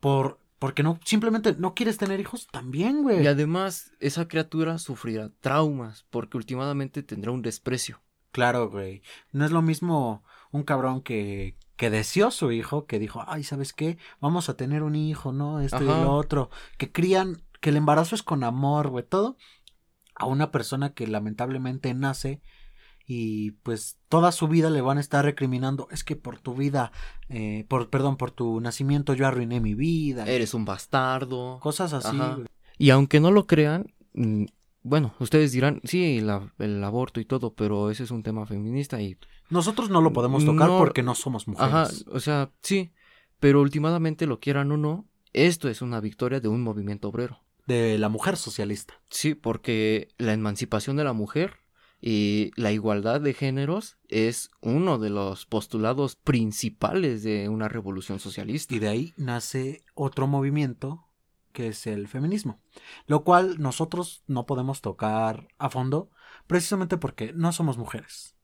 Por, 0.00 0.38
porque 0.58 0.82
no, 0.82 0.98
simplemente 1.04 1.54
no 1.58 1.74
quieres 1.74 1.98
tener 1.98 2.20
hijos 2.20 2.46
también, 2.48 3.02
güey. 3.02 3.22
Y 3.22 3.26
además, 3.26 3.92
esa 4.00 4.28
criatura 4.28 4.78
sufrirá 4.78 5.30
traumas 5.40 6.04
porque 6.10 6.36
últimamente 6.36 7.02
tendrá 7.02 7.30
un 7.32 7.42
desprecio. 7.42 8.00
Claro, 8.32 8.70
güey. 8.70 9.02
No 9.32 9.44
es 9.44 9.50
lo 9.50 9.62
mismo 9.62 10.24
un 10.50 10.62
cabrón 10.62 11.02
que, 11.02 11.56
que 11.76 11.90
deseó 11.90 12.30
su 12.30 12.52
hijo, 12.52 12.86
que 12.86 12.98
dijo, 12.98 13.24
ay, 13.26 13.44
¿sabes 13.44 13.72
qué? 13.72 13.98
Vamos 14.20 14.48
a 14.48 14.56
tener 14.56 14.82
un 14.82 14.94
hijo, 14.94 15.32
¿no? 15.32 15.60
Esto 15.60 15.82
y 15.82 15.86
lo 15.86 16.12
otro. 16.12 16.50
Que 16.76 16.90
crían, 16.90 17.42
que 17.60 17.70
el 17.70 17.76
embarazo 17.76 18.14
es 18.14 18.22
con 18.22 18.44
amor, 18.44 18.88
güey, 18.88 19.04
todo. 19.04 19.36
A 20.14 20.26
una 20.26 20.50
persona 20.50 20.94
que 20.94 21.06
lamentablemente 21.06 21.94
nace 21.94 22.42
y 23.10 23.52
pues 23.62 23.98
toda 24.10 24.32
su 24.32 24.48
vida 24.48 24.68
le 24.68 24.82
van 24.82 24.98
a 24.98 25.00
estar 25.00 25.24
recriminando, 25.24 25.88
es 25.90 26.04
que 26.04 26.14
por 26.14 26.38
tu 26.38 26.54
vida, 26.54 26.92
eh, 27.30 27.64
por, 27.66 27.88
perdón, 27.88 28.18
por 28.18 28.32
tu 28.32 28.60
nacimiento 28.60 29.14
yo 29.14 29.26
arruiné 29.26 29.60
mi 29.60 29.72
vida. 29.74 30.26
Eres 30.26 30.52
un 30.52 30.66
bastardo. 30.66 31.58
Cosas 31.60 31.94
así, 31.94 32.20
Ajá. 32.20 32.38
Y 32.76 32.90
aunque 32.90 33.18
no 33.18 33.30
lo 33.30 33.46
crean, 33.46 33.94
mm, 34.12 34.44
bueno, 34.82 35.14
ustedes 35.18 35.52
dirán, 35.52 35.80
sí, 35.84 36.20
la- 36.20 36.52
el 36.58 36.82
aborto 36.84 37.20
y 37.20 37.24
todo, 37.24 37.54
pero 37.54 37.90
ese 37.90 38.04
es 38.04 38.10
un 38.10 38.22
tema 38.22 38.46
feminista 38.46 39.00
y 39.00 39.16
Nosotros 39.50 39.88
no 39.90 40.00
lo 40.00 40.12
podemos 40.12 40.44
tocar 40.44 40.68
No- 40.68 40.78
porque 40.78 41.02
no 41.02 41.14
somos 41.14 41.48
mujeres. 41.48 41.72
Ajá, 41.74 41.88
o 42.12 42.20
sea, 42.20 42.50
sí, 42.62 42.92
pero 43.40 43.60
últimamente 43.60 44.26
lo 44.26 44.40
quieran 44.40 44.70
o 44.72 44.76
no, 44.76 45.06
esto 45.32 45.68
es 45.68 45.80
una 45.82 46.00
victoria 46.00 46.40
de 46.40 46.48
un 46.48 46.62
movimiento 46.62 47.08
obrero. 47.08 47.42
De 47.66 47.98
la 47.98 48.08
mujer 48.08 48.36
socialista. 48.36 48.94
Sí, 49.10 49.34
porque 49.34 50.08
la 50.18 50.32
emancipación 50.32 50.96
de 50.96 51.04
la 51.04 51.12
mujer 51.12 51.54
y 52.00 52.52
la 52.56 52.72
igualdad 52.72 53.20
de 53.20 53.34
géneros 53.34 53.98
es 54.08 54.50
uno 54.62 54.98
de 54.98 55.10
los 55.10 55.46
postulados 55.46 56.16
principales 56.16 57.22
de 57.22 57.48
una 57.48 57.68
revolución 57.68 58.20
socialista. 58.20 58.74
Y 58.74 58.78
de 58.78 58.88
ahí 58.88 59.14
nace 59.16 59.82
otro 59.94 60.26
movimiento 60.26 61.07
que 61.58 61.66
es 61.66 61.88
el 61.88 62.06
feminismo, 62.06 62.62
lo 63.08 63.24
cual 63.24 63.60
nosotros 63.60 64.22
no 64.28 64.46
podemos 64.46 64.80
tocar 64.80 65.48
a 65.58 65.68
fondo 65.70 66.08
precisamente 66.46 66.98
porque 66.98 67.32
no 67.32 67.50
somos 67.50 67.78
mujeres. 67.78 68.36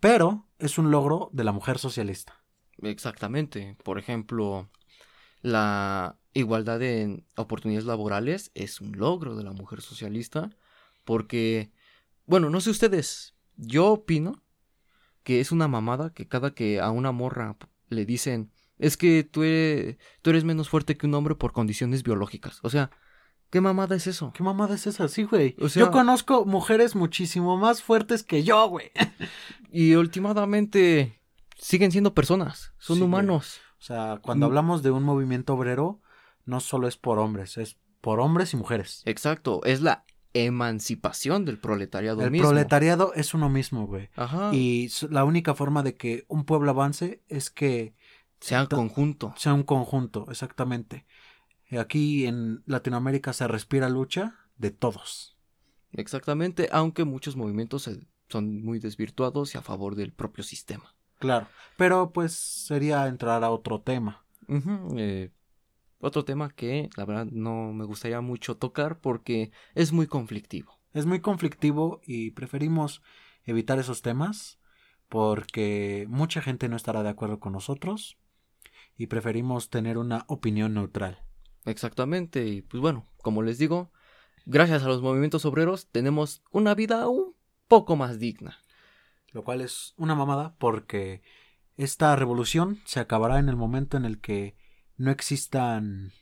Pero 0.00 0.46
es 0.58 0.76
un 0.76 0.90
logro 0.90 1.30
de 1.32 1.44
la 1.44 1.52
mujer 1.52 1.78
socialista. 1.78 2.44
Exactamente. 2.82 3.78
Por 3.82 3.98
ejemplo, 3.98 4.68
la 5.40 6.18
igualdad 6.34 6.82
en 6.82 7.26
oportunidades 7.36 7.86
laborales 7.86 8.50
es 8.52 8.82
un 8.82 8.98
logro 8.98 9.34
de 9.34 9.44
la 9.44 9.52
mujer 9.52 9.80
socialista 9.80 10.50
porque, 11.06 11.72
bueno, 12.26 12.50
no 12.50 12.60
sé 12.60 12.68
ustedes, 12.68 13.34
yo 13.56 13.86
opino 13.86 14.44
que 15.22 15.40
es 15.40 15.52
una 15.52 15.68
mamada 15.68 16.12
que 16.12 16.28
cada 16.28 16.54
que 16.54 16.82
a 16.82 16.90
una 16.90 17.12
morra 17.12 17.56
le 17.88 18.04
dicen 18.04 18.52
es 18.78 18.96
que 18.96 19.24
tú 19.24 19.42
eres, 19.42 19.96
tú 20.22 20.30
eres 20.30 20.44
menos 20.44 20.68
fuerte 20.68 20.96
que 20.96 21.06
un 21.06 21.14
hombre 21.14 21.34
por 21.34 21.52
condiciones 21.52 22.02
biológicas. 22.02 22.60
O 22.62 22.70
sea, 22.70 22.90
¿qué 23.50 23.60
mamada 23.60 23.96
es 23.96 24.06
eso? 24.06 24.32
¿Qué 24.34 24.42
mamada 24.42 24.74
es 24.74 24.86
esa? 24.86 25.08
Sí, 25.08 25.24
güey. 25.24 25.56
O 25.60 25.68
sea- 25.68 25.80
Yo 25.84 25.90
conozco 25.90 26.44
mujeres 26.44 26.94
muchísimo 26.94 27.56
más 27.56 27.82
fuertes 27.82 28.22
que 28.22 28.42
yo, 28.44 28.68
güey. 28.68 28.90
Y 29.70 29.94
últimamente 29.96 31.20
siguen 31.58 31.92
siendo 31.92 32.14
personas, 32.14 32.72
son 32.78 32.96
Sí, 32.96 33.00
güey. 33.00 33.08
humanos. 33.08 33.60
O 33.78 33.82
sea, 33.82 34.18
cuando 34.22 34.46
Mm. 34.46 34.48
hablamos 34.48 34.82
de 34.82 34.90
un 34.90 35.02
movimiento 35.02 35.54
obrero, 35.54 36.00
no 36.46 36.60
solo 36.60 36.88
es 36.88 36.96
por 36.96 37.18
hombres, 37.18 37.58
es 37.58 37.76
por 38.00 38.20
hombres 38.20 38.54
y 38.54 38.56
mujeres. 38.56 39.02
Exacto, 39.04 39.60
es 39.64 39.80
la 39.82 40.04
emancipación 40.32 41.44
del 41.44 41.58
proletariado 41.58 42.22
El 42.22 42.30
mismo. 42.30 42.48
proletariado 42.48 43.12
es 43.14 43.34
uno 43.34 43.48
mismo, 43.48 43.86
güey. 43.86 44.08
Ajá. 44.16 44.50
Y 44.52 44.88
la 45.10 45.24
única 45.24 45.54
forma 45.54 45.82
de 45.82 45.96
que 45.96 46.24
un 46.28 46.44
pueblo 46.44 46.70
avance 46.70 47.22
es 47.28 47.50
que 47.50 47.94
Sea 48.40 48.66
conjunto. 48.66 49.34
Sea 49.36 49.54
un 49.54 49.62
conjunto, 49.62 50.26
exactamente. 50.30 51.06
Aquí 51.78 52.26
en 52.26 52.62
Latinoamérica 52.66 53.32
se 53.32 53.46
respira 53.46 53.88
lucha 53.88 54.36
de 54.56 54.70
todos. 54.70 55.36
Exactamente, 55.92 56.68
aunque 56.72 57.04
muchos 57.04 57.36
movimientos 57.36 57.90
son 58.28 58.62
muy 58.62 58.78
desvirtuados 58.78 59.54
y 59.54 59.58
a 59.58 59.62
favor 59.62 59.94
del 59.94 60.12
propio 60.12 60.44
sistema. 60.44 60.94
Claro, 61.18 61.48
pero 61.76 62.12
pues 62.12 62.32
sería 62.32 63.06
entrar 63.08 63.42
a 63.44 63.50
otro 63.50 63.80
tema. 63.80 64.24
eh, 64.96 65.30
otro 66.00 66.24
tema 66.24 66.50
que 66.50 66.88
la 66.96 67.04
verdad 67.04 67.26
no 67.26 67.72
me 67.72 67.84
gustaría 67.84 68.20
mucho 68.20 68.56
tocar 68.56 69.00
porque 69.00 69.50
es 69.74 69.92
muy 69.92 70.06
conflictivo. 70.06 70.78
Es 70.94 71.06
muy 71.06 71.20
conflictivo 71.20 72.00
y 72.04 72.30
preferimos 72.30 73.02
evitar 73.44 73.78
esos 73.78 74.00
temas 74.00 74.58
porque 75.08 76.06
mucha 76.08 76.40
gente 76.40 76.68
no 76.68 76.76
estará 76.76 77.02
de 77.02 77.08
acuerdo 77.08 77.40
con 77.40 77.52
nosotros 77.52 78.16
y 78.98 79.06
preferimos 79.06 79.70
tener 79.70 79.96
una 79.96 80.24
opinión 80.26 80.74
neutral. 80.74 81.22
Exactamente, 81.64 82.46
y 82.46 82.62
pues 82.62 82.80
bueno, 82.80 83.06
como 83.22 83.42
les 83.42 83.56
digo, 83.56 83.92
gracias 84.44 84.82
a 84.82 84.88
los 84.88 85.00
movimientos 85.00 85.44
obreros 85.44 85.88
tenemos 85.90 86.42
una 86.50 86.74
vida 86.74 87.08
un 87.08 87.34
poco 87.68 87.96
más 87.96 88.18
digna. 88.18 88.58
Lo 89.32 89.44
cual 89.44 89.60
es 89.60 89.94
una 89.96 90.14
mamada 90.14 90.56
porque 90.58 91.22
esta 91.76 92.16
revolución 92.16 92.80
se 92.84 92.98
acabará 92.98 93.38
en 93.38 93.48
el 93.48 93.56
momento 93.56 93.96
en 93.96 94.04
el 94.04 94.20
que 94.20 94.56
no 94.96 95.10
existan, 95.12 96.12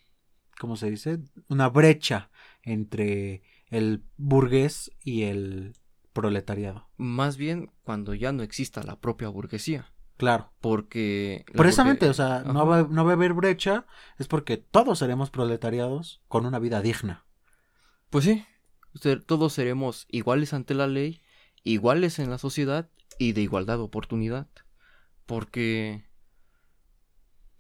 ¿cómo 0.59 0.77
se 0.77 0.91
dice? 0.91 1.21
Una 1.49 1.69
brecha 1.69 2.31
entre 2.62 3.43
el 3.69 4.05
burgués 4.19 4.91
y 5.03 5.23
el 5.23 5.73
proletariado. 6.12 6.89
Más 6.97 7.37
bien 7.37 7.71
cuando 7.85 8.12
ya 8.12 8.33
no 8.33 8.43
exista 8.43 8.83
la 8.83 9.01
propia 9.01 9.29
burguesía. 9.29 9.93
Claro. 10.16 10.52
Porque... 10.61 11.44
Precisamente, 11.52 12.09
o 12.09 12.14
sea, 12.14 12.42
no 12.44 12.66
va, 12.66 12.87
no 12.88 13.05
va, 13.05 13.11
a 13.11 13.14
haber 13.14 13.35
brecha, 13.35 13.87
es 14.18 14.29
porque 14.29 14.57
todos 14.57 14.98
seremos 14.98 15.31
proletariados 15.31 16.22
con 16.29 16.46
una 16.46 16.59
vida 16.59 16.81
digna. 16.81 17.24
Pues 18.11 18.24
sí, 18.24 18.44
todos 19.26 19.52
seremos 19.52 20.07
iguales 20.11 20.52
ante 20.52 20.74
la 20.74 20.87
ley, 20.87 21.20
iguales 21.64 22.18
en 22.18 22.31
la 22.31 22.38
sociedad 22.38 22.88
y 23.18 23.33
de 23.33 23.42
igualdad 23.42 23.76
de 23.76 23.85
oportunidad. 23.85 24.48
Porque 25.26 26.07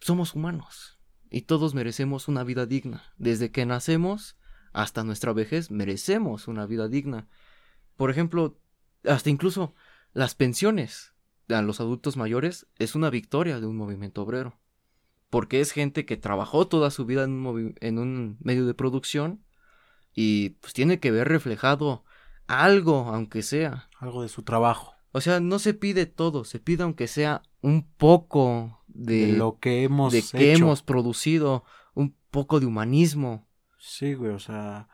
somos 0.00 0.34
humanos 0.34 0.98
y 1.30 1.42
todos 1.42 1.74
merecemos 1.74 2.28
una 2.28 2.44
vida 2.44 2.66
digna. 2.66 3.12
Desde 3.18 3.50
que 3.50 3.66
nacemos 3.66 4.36
hasta 4.72 5.04
nuestra 5.04 5.32
vejez 5.32 5.70
merecemos 5.70 6.48
una 6.48 6.66
vida 6.66 6.88
digna. 6.88 7.28
Por 7.96 8.10
ejemplo, 8.10 8.60
hasta 9.04 9.30
incluso 9.30 9.74
las 10.12 10.34
pensiones 10.34 11.15
a 11.48 11.62
los 11.62 11.80
adultos 11.80 12.16
mayores 12.16 12.66
es 12.78 12.94
una 12.94 13.10
victoria 13.10 13.60
de 13.60 13.66
un 13.66 13.76
movimiento 13.76 14.22
obrero. 14.22 14.58
Porque 15.30 15.60
es 15.60 15.72
gente 15.72 16.06
que 16.06 16.16
trabajó 16.16 16.68
toda 16.68 16.90
su 16.90 17.04
vida 17.04 17.24
en 17.24 17.46
un, 17.46 17.74
en 17.80 17.98
un 17.98 18.36
medio 18.40 18.66
de 18.66 18.74
producción 18.74 19.44
y 20.14 20.50
pues 20.60 20.72
tiene 20.72 20.98
que 20.98 21.10
ver 21.10 21.28
reflejado 21.28 22.04
algo, 22.46 23.08
aunque 23.12 23.42
sea. 23.42 23.88
Algo 23.98 24.22
de 24.22 24.28
su 24.28 24.42
trabajo. 24.42 24.94
O 25.12 25.20
sea, 25.20 25.40
no 25.40 25.58
se 25.58 25.74
pide 25.74 26.06
todo, 26.06 26.44
se 26.44 26.60
pide 26.60 26.82
aunque 26.82 27.06
sea 27.06 27.42
un 27.60 27.86
poco 27.86 28.82
de, 28.86 29.32
lo 29.32 29.58
que 29.58 29.82
hemos 29.82 30.12
de 30.12 30.22
que 30.22 30.52
hemos 30.52 30.82
producido, 30.82 31.64
un 31.94 32.14
poco 32.30 32.60
de 32.60 32.66
humanismo. 32.66 33.48
Sí, 33.78 34.14
güey, 34.14 34.32
o 34.32 34.38
sea, 34.38 34.88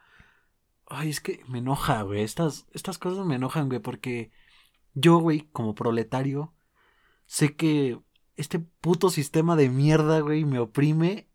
ay, 0.87 1.11
es 1.11 1.21
que 1.21 1.41
me 1.49 1.59
enoja, 1.59 2.03
güey, 2.03 2.23
estas 2.23 2.67
estas 2.73 2.99
cosas 2.99 3.27
me 3.27 3.37
enojan, 3.37 3.69
güey, 3.69 3.81
porque 3.81 4.31
yo, 4.95 5.19
güey, 5.19 5.49
como 5.53 5.75
proletario, 5.75 6.55
sé 7.27 7.57
que 7.57 8.01
este 8.37 8.59
puto 8.59 9.11
sistema 9.11 9.57
de 9.57 9.69
mierda, 9.69 10.21
güey, 10.21 10.45
me 10.45 10.59
oprime 10.59 11.29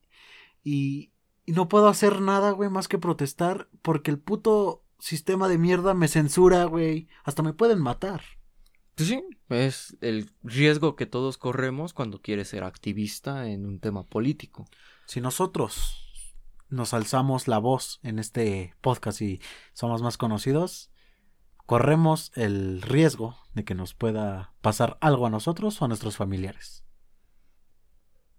y, 0.63 1.11
y 1.45 1.51
no 1.53 1.67
puedo 1.67 1.87
hacer 1.87 2.21
nada, 2.21 2.51
güey, 2.51 2.69
más 2.69 2.87
que 2.87 2.97
protestar 2.97 3.69
porque 3.81 4.11
el 4.11 4.19
puto 4.19 4.83
sistema 4.99 5.47
de 5.47 5.57
mierda 5.57 5.93
me 5.93 6.07
censura, 6.07 6.65
güey. 6.65 7.07
Hasta 7.23 7.43
me 7.43 7.53
pueden 7.53 7.79
matar. 7.79 8.21
Pues 8.95 9.09
sí, 9.09 9.23
es 9.49 9.97
el 10.01 10.31
riesgo 10.43 10.95
que 10.95 11.05
todos 11.05 11.37
corremos 11.37 11.93
cuando 11.93 12.21
quieres 12.21 12.49
ser 12.49 12.63
activista 12.63 13.47
en 13.47 13.65
un 13.65 13.79
tema 13.79 14.03
político. 14.03 14.65
Si 15.05 15.21
nosotros 15.21 16.03
nos 16.69 16.93
alzamos 16.93 17.47
la 17.47 17.59
voz 17.59 17.99
en 18.03 18.19
este 18.19 18.73
podcast 18.81 19.21
y 19.21 19.39
somos 19.73 20.01
más 20.01 20.17
conocidos, 20.17 20.91
corremos 21.67 22.32
el 22.36 22.82
riesgo 22.82 23.36
de 23.53 23.65
que 23.65 23.75
nos 23.75 23.93
pueda 23.93 24.53
pasar 24.62 24.97
algo 25.01 25.27
a 25.27 25.30
nosotros 25.30 25.80
o 25.80 25.86
a 25.86 25.88
nuestros 25.89 26.15
familiares. 26.15 26.86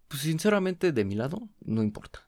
Pues 0.08 0.22
sinceramente, 0.22 0.92
de 0.92 1.04
mi 1.04 1.14
lado, 1.14 1.48
no 1.60 1.82
importa. 1.82 2.26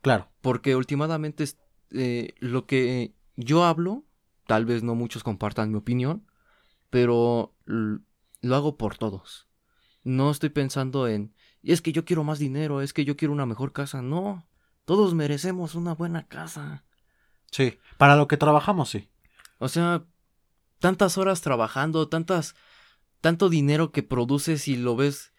Claro. 0.00 0.30
Porque 0.40 0.76
últimamente 0.76 1.44
eh, 1.90 2.34
lo 2.38 2.66
que 2.66 3.16
yo 3.34 3.64
hablo, 3.64 4.04
tal 4.46 4.64
vez 4.64 4.84
no 4.84 4.94
muchos 4.94 5.24
compartan 5.24 5.72
mi 5.72 5.78
opinión, 5.78 6.24
pero 6.88 7.56
lo 7.64 8.54
hago 8.56 8.76
por 8.76 8.98
todos. 8.98 9.48
No 10.04 10.30
estoy 10.30 10.50
pensando 10.50 11.08
en, 11.08 11.34
es 11.64 11.82
que 11.82 11.90
yo 11.90 12.04
quiero 12.04 12.22
más 12.22 12.38
dinero, 12.38 12.80
es 12.80 12.92
que 12.92 13.04
yo 13.04 13.16
quiero 13.16 13.34
una 13.34 13.46
mejor 13.46 13.72
casa. 13.72 14.02
No, 14.02 14.46
todos 14.84 15.14
merecemos 15.14 15.74
una 15.74 15.96
buena 15.96 16.28
casa. 16.28 16.84
Sí, 17.50 17.80
para 17.98 18.14
lo 18.14 18.28
que 18.28 18.36
trabajamos, 18.36 18.88
sí. 18.88 19.08
O 19.58 19.68
sea, 19.68 20.04
tantas 20.82 21.16
horas 21.16 21.40
trabajando, 21.42 22.08
tantas, 22.08 22.56
tanto 23.20 23.48
dinero 23.48 23.92
que 23.92 24.02
produces 24.02 24.66
y 24.66 24.76
lo 24.76 24.96
ves 24.96 25.32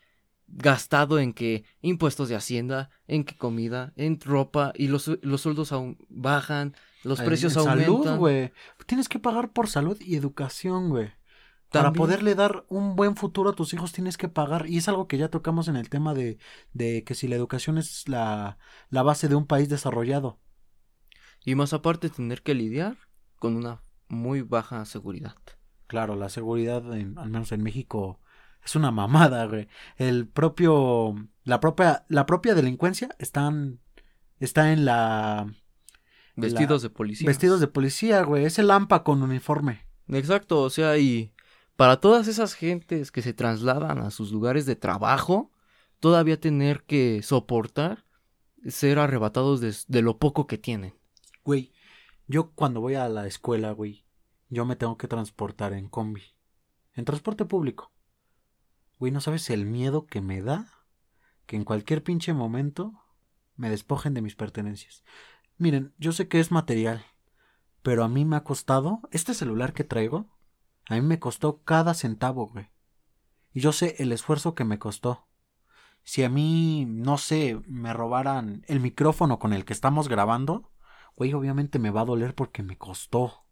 gastado 0.48 1.20
en 1.20 1.34
que 1.34 1.66
impuestos 1.82 2.30
de 2.30 2.36
hacienda, 2.36 2.90
en 3.08 3.26
que 3.26 3.36
comida, 3.36 3.92
en 3.98 4.22
ropa 4.22 4.72
y 4.74 4.88
los, 4.88 5.12
los 5.22 5.42
sueldos 5.42 5.74
aún 5.74 5.98
bajan, 6.08 6.76
los 7.04 7.20
precios 7.20 7.58
aumentan. 7.58 8.04
Salud, 8.04 8.18
güey. 8.18 8.54
Tienes 8.86 9.10
que 9.10 9.20
pagar 9.20 9.52
por 9.52 9.68
salud 9.68 9.98
y 10.00 10.16
educación, 10.16 10.90
güey. 10.90 11.12
Para 11.70 11.92
poderle 11.92 12.36
dar 12.36 12.66
un 12.70 12.96
buen 12.96 13.18
futuro 13.18 13.50
a 13.50 13.56
tus 13.56 13.74
hijos 13.74 13.92
tienes 13.92 14.16
que 14.16 14.30
pagar. 14.30 14.70
Y 14.70 14.78
es 14.78 14.88
algo 14.88 15.10
que 15.10 15.18
ya 15.18 15.28
tocamos 15.28 15.68
en 15.68 15.76
el 15.76 15.90
tema 15.90 16.14
de, 16.14 16.38
de 16.72 17.04
que 17.04 17.16
si 17.16 17.28
la 17.28 17.36
educación 17.36 17.78
es 17.78 18.08
la, 18.08 18.60
la 18.90 19.04
base 19.04 19.28
de 19.28 19.36
un 19.36 19.46
país 19.46 19.68
desarrollado. 19.68 20.40
Y 21.44 21.56
más 21.56 21.74
aparte 21.74 22.10
tener 22.10 22.44
que 22.44 22.54
lidiar 22.54 22.96
con 23.40 23.58
una 23.58 23.82
muy 24.14 24.42
baja 24.42 24.86
seguridad. 24.86 25.36
Claro, 25.88 26.16
la 26.16 26.30
seguridad, 26.30 26.92
al 26.92 27.30
menos 27.30 27.52
en 27.52 27.62
México, 27.62 28.20
es 28.64 28.76
una 28.76 28.92
mamada, 28.92 29.46
güey. 29.46 29.68
El 29.98 30.28
propio, 30.28 31.16
la 31.44 31.60
propia, 31.60 32.06
la 32.08 32.26
propia 32.26 32.56
delincuencia 32.56 33.16
están, 33.20 33.80
está 34.40 34.72
en 34.72 34.86
la... 34.86 35.54
Vestidos 36.36 36.82
de 36.82 36.90
policía. 36.90 37.28
Vestidos 37.28 37.60
de 37.60 37.68
policía, 37.68 38.24
güey. 38.24 38.46
Es 38.46 38.58
el 38.58 38.72
AMPA 38.72 39.04
con 39.04 39.22
uniforme. 39.22 39.86
Exacto, 40.08 40.62
o 40.62 40.70
sea, 40.70 40.98
y 40.98 41.32
para 41.76 42.00
todas 42.00 42.28
esas 42.28 42.54
gentes 42.54 43.12
que 43.12 43.22
se 43.22 43.34
trasladan 43.34 44.00
a 44.00 44.12
sus 44.12 44.32
lugares 44.32 44.66
de 44.66 44.76
trabajo, 44.76 45.52
todavía 46.00 46.40
tener 46.40 46.84
que 46.84 47.22
soportar 47.24 48.06
ser 48.68 49.00
arrebatados 49.00 49.62
de, 49.62 50.02
lo 50.02 50.18
poco 50.18 50.48
que 50.48 50.58
tienen. 50.58 50.94
Güey, 51.44 51.74
yo 52.28 52.52
cuando 52.52 52.82
voy 52.82 52.96
a 52.96 53.10
la 53.10 53.28
escuela, 53.28 53.72
güey, 53.72 54.03
yo 54.54 54.66
me 54.66 54.76
tengo 54.76 54.98
que 54.98 55.08
transportar 55.08 55.74
en 55.74 55.90
combi. 55.90 56.24
En 56.94 57.06
transporte 57.06 57.46
público. 57.46 57.92
Güey, 59.00 59.12
¿no 59.12 59.20
sabes 59.20 59.50
el 59.50 59.66
miedo 59.66 60.06
que 60.06 60.22
me 60.22 60.42
da? 60.42 60.68
Que 61.46 61.56
en 61.56 61.64
cualquier 61.64 62.04
pinche 62.04 62.34
momento 62.34 62.94
me 63.56 63.70
despojen 63.70 64.14
de 64.14 64.22
mis 64.22 64.36
pertenencias. 64.36 65.04
Miren, 65.58 65.94
yo 65.98 66.12
sé 66.12 66.28
que 66.28 66.40
es 66.40 66.52
material, 66.52 67.04
pero 67.82 68.04
a 68.04 68.10
mí 68.10 68.26
me 68.26 68.36
ha 68.36 68.44
costado, 68.44 69.02
este 69.12 69.34
celular 69.34 69.74
que 69.74 69.84
traigo, 69.84 70.28
a 70.88 70.96
mí 70.96 71.02
me 71.02 71.20
costó 71.20 71.64
cada 71.64 71.94
centavo, 71.94 72.48
güey. 72.48 72.70
Y 73.54 73.62
yo 73.62 73.72
sé 73.72 73.96
el 74.00 74.12
esfuerzo 74.12 74.56
que 74.56 74.64
me 74.64 74.80
costó. 74.80 75.28
Si 76.04 76.24
a 76.24 76.30
mí, 76.30 76.86
no 76.88 77.18
sé, 77.18 77.62
me 77.68 77.94
robaran 77.94 78.64
el 78.68 78.80
micrófono 78.80 79.40
con 79.40 79.54
el 79.54 79.64
que 79.64 79.74
estamos 79.74 80.10
grabando, 80.10 80.72
güey, 81.16 81.34
obviamente 81.34 81.80
me 81.80 81.92
va 81.92 82.02
a 82.02 82.06
doler 82.06 82.36
porque 82.36 82.64
me 82.64 82.78
costó. 82.78 83.43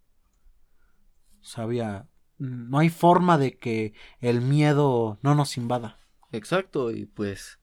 Sabía, 1.41 2.07
no 2.37 2.79
hay 2.79 2.89
forma 2.89 3.37
de 3.37 3.57
que 3.57 3.93
el 4.19 4.41
miedo 4.41 5.19
no 5.21 5.35
nos 5.35 5.57
invada. 5.57 5.99
Exacto, 6.31 6.91
y 6.91 7.05
pues 7.05 7.59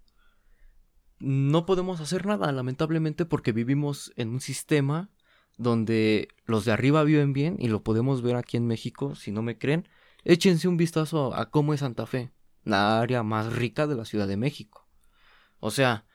no 1.20 1.66
podemos 1.66 2.00
hacer 2.00 2.26
nada, 2.26 2.52
lamentablemente, 2.52 3.24
porque 3.24 3.52
vivimos 3.52 4.12
en 4.16 4.28
un 4.28 4.40
sistema 4.40 5.10
donde 5.56 6.28
los 6.44 6.64
de 6.64 6.72
arriba 6.72 7.02
viven 7.02 7.32
bien 7.32 7.56
y 7.58 7.68
lo 7.68 7.82
podemos 7.82 8.22
ver 8.22 8.36
aquí 8.36 8.56
en 8.56 8.66
México, 8.66 9.14
si 9.14 9.32
no 9.32 9.42
me 9.42 9.58
creen, 9.58 9.88
échense 10.24 10.68
un 10.68 10.76
vistazo 10.76 11.34
a 11.34 11.50
cómo 11.50 11.74
es 11.74 11.80
Santa 11.80 12.06
Fe, 12.06 12.30
la 12.62 13.00
área 13.00 13.22
más 13.22 13.52
rica 13.52 13.86
de 13.86 13.96
la 13.96 14.04
Ciudad 14.04 14.28
de 14.28 14.36
México. 14.36 14.86
O 15.58 15.70
sea, 15.70 16.06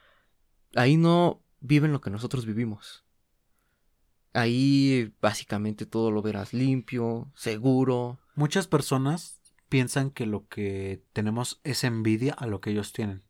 ahí 0.75 0.95
no 0.95 1.43
viven 1.59 1.91
lo 1.91 1.99
que 1.99 2.09
nosotros 2.09 2.45
vivimos. 2.45 3.03
Ahí 4.33 5.13
básicamente 5.21 5.85
todo 5.85 6.11
lo 6.11 6.21
verás 6.21 6.53
limpio, 6.53 7.31
seguro. 7.35 8.19
Muchas 8.35 8.67
personas 8.67 9.39
piensan 9.69 10.09
que 10.09 10.25
lo 10.25 10.47
que 10.47 11.03
tenemos 11.13 11.59
es 11.63 11.83
envidia 11.83 12.33
a 12.33 12.47
lo 12.47 12.59
que 12.59 12.71
ellos 12.71 12.93
tienen. 12.93 13.23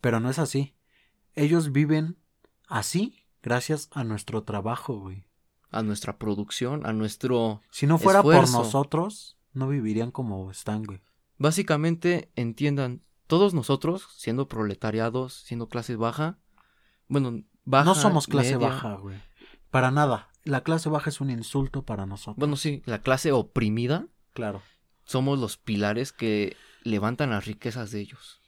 Pero 0.00 0.20
no 0.20 0.30
es 0.30 0.38
así. 0.38 0.74
Ellos 1.34 1.72
viven 1.72 2.16
así 2.68 3.24
gracias 3.42 3.88
a 3.92 4.04
nuestro 4.04 4.42
trabajo, 4.44 4.98
güey. 4.98 5.24
A 5.70 5.82
nuestra 5.82 6.18
producción, 6.18 6.86
a 6.86 6.92
nuestro... 6.92 7.60
Si 7.70 7.86
no 7.86 7.98
fuera 7.98 8.22
por 8.22 8.50
nosotros, 8.50 9.36
no 9.52 9.68
vivirían 9.68 10.10
como 10.10 10.50
están, 10.50 10.84
güey. 10.84 11.02
Básicamente, 11.38 12.30
entiendan, 12.36 13.02
todos 13.26 13.52
nosotros, 13.52 14.08
siendo 14.16 14.48
proletariados, 14.48 15.34
siendo 15.34 15.68
clase 15.68 15.96
baja, 15.96 16.38
bueno, 17.08 17.42
baja... 17.64 17.84
no 17.84 17.94
somos 17.94 18.26
clase 18.26 18.54
media, 18.54 18.68
baja, 18.68 18.94
güey. 18.94 19.20
Para 19.70 19.90
nada. 19.90 20.30
La 20.46 20.62
clase 20.62 20.88
baja 20.88 21.10
es 21.10 21.20
un 21.20 21.30
insulto 21.30 21.84
para 21.84 22.06
nosotros. 22.06 22.36
Bueno, 22.36 22.56
sí, 22.56 22.82
la 22.86 23.02
clase 23.02 23.32
oprimida, 23.32 24.06
claro. 24.32 24.62
somos 25.04 25.40
los 25.40 25.56
pilares 25.56 26.12
que 26.12 26.56
levantan 26.84 27.30
las 27.30 27.46
riquezas 27.46 27.90
de 27.90 28.00
ellos. 28.00 28.40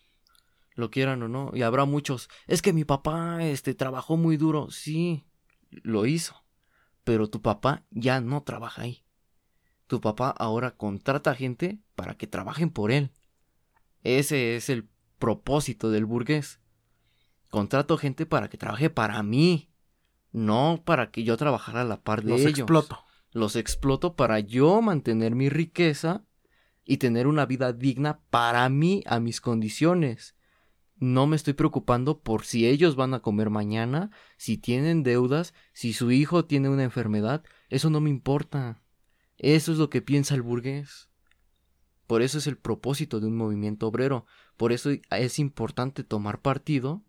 Lo 0.75 0.93
quieran 0.93 1.21
o 1.25 1.29
no. 1.29 1.51
Y 1.55 1.63
habrá 1.63 1.87
muchos. 1.87 2.31
Es 2.47 2.63
que 2.63 2.73
mi 2.73 2.85
papá 2.85 3.43
este, 3.43 3.75
trabajó 3.75 4.17
muy 4.17 4.37
duro. 4.37 4.71
Sí, 4.71 5.27
lo 5.71 6.07
hizo. 6.07 6.45
Pero 7.03 7.29
tu 7.29 7.43
papá 7.43 7.85
ya 7.91 8.21
no 8.21 8.45
trabaja 8.45 8.83
ahí. 8.83 9.05
Tu 9.89 10.01
papá 10.01 10.31
ahora 10.31 10.77
contrata 10.77 11.35
gente 11.35 11.81
para 11.97 12.17
que 12.17 12.29
trabajen 12.29 12.71
por 12.71 12.93
él. 12.93 13.11
Ese 14.05 14.55
es 14.55 14.69
el 14.69 14.89
propósito 15.19 15.91
del 15.91 16.05
burgués. 16.05 16.61
Contrato 17.51 17.99
gente 17.99 18.25
para 18.25 18.49
que 18.49 18.57
trabaje 18.57 18.89
para 18.89 19.21
mí. 19.25 19.73
No 20.33 20.83
para 20.85 21.11
que 21.11 21.25
yo 21.25 21.37
trabajara 21.37 21.83
a 21.83 21.85
la 21.85 22.03
par 22.03 22.23
de 22.23 22.31
Los 22.31 22.41
ellos 22.43 22.59
exploto. 22.61 22.99
los 23.33 23.57
exploto 23.57 24.15
para 24.15 24.41
yo 24.41 24.83
mantener 24.83 25.35
mi 25.35 25.49
riqueza 25.49 26.25
y 26.85 26.97
tener 26.99 27.27
una 27.27 27.47
vida 27.47 27.73
digna 27.73 28.21
para 28.31 28.69
mí, 28.69 29.03
a 29.07 29.21
mis 29.21 29.41
condiciones. 29.41 30.37
No 30.97 31.27
me 31.27 31.37
estoy 31.37 31.53
preocupando 31.53 32.21
por 32.21 32.45
si 32.45 32.67
ellos 32.67 32.97
van 32.97 33.15
a 33.15 33.21
comer 33.21 33.51
mañana, 33.51 34.11
si 34.37 34.59
tienen 34.59 35.03
deudas, 35.03 35.55
si 35.73 35.93
su 35.93 36.11
hijo 36.11 36.45
tiene 36.47 36.69
una 36.69 36.83
enfermedad, 36.83 37.45
eso 37.69 37.89
no 37.91 38.01
me 38.01 38.11
importa. 38.11 38.83
Eso 39.37 39.71
es 39.71 39.79
lo 39.79 39.91
que 39.91 40.03
piensa 40.03 40.35
el 40.35 40.43
burgués. 40.43 41.09
Por 42.09 42.23
eso 42.23 42.39
es 42.39 42.47
el 42.47 42.57
propósito 42.57 43.21
de 43.21 43.27
un 43.27 43.37
movimiento 43.37 43.87
obrero. 43.87 44.27
Por 44.57 44.73
eso 44.73 44.91
es 45.11 45.39
importante 45.39 46.03
tomar 46.05 46.41
partido 46.41 47.05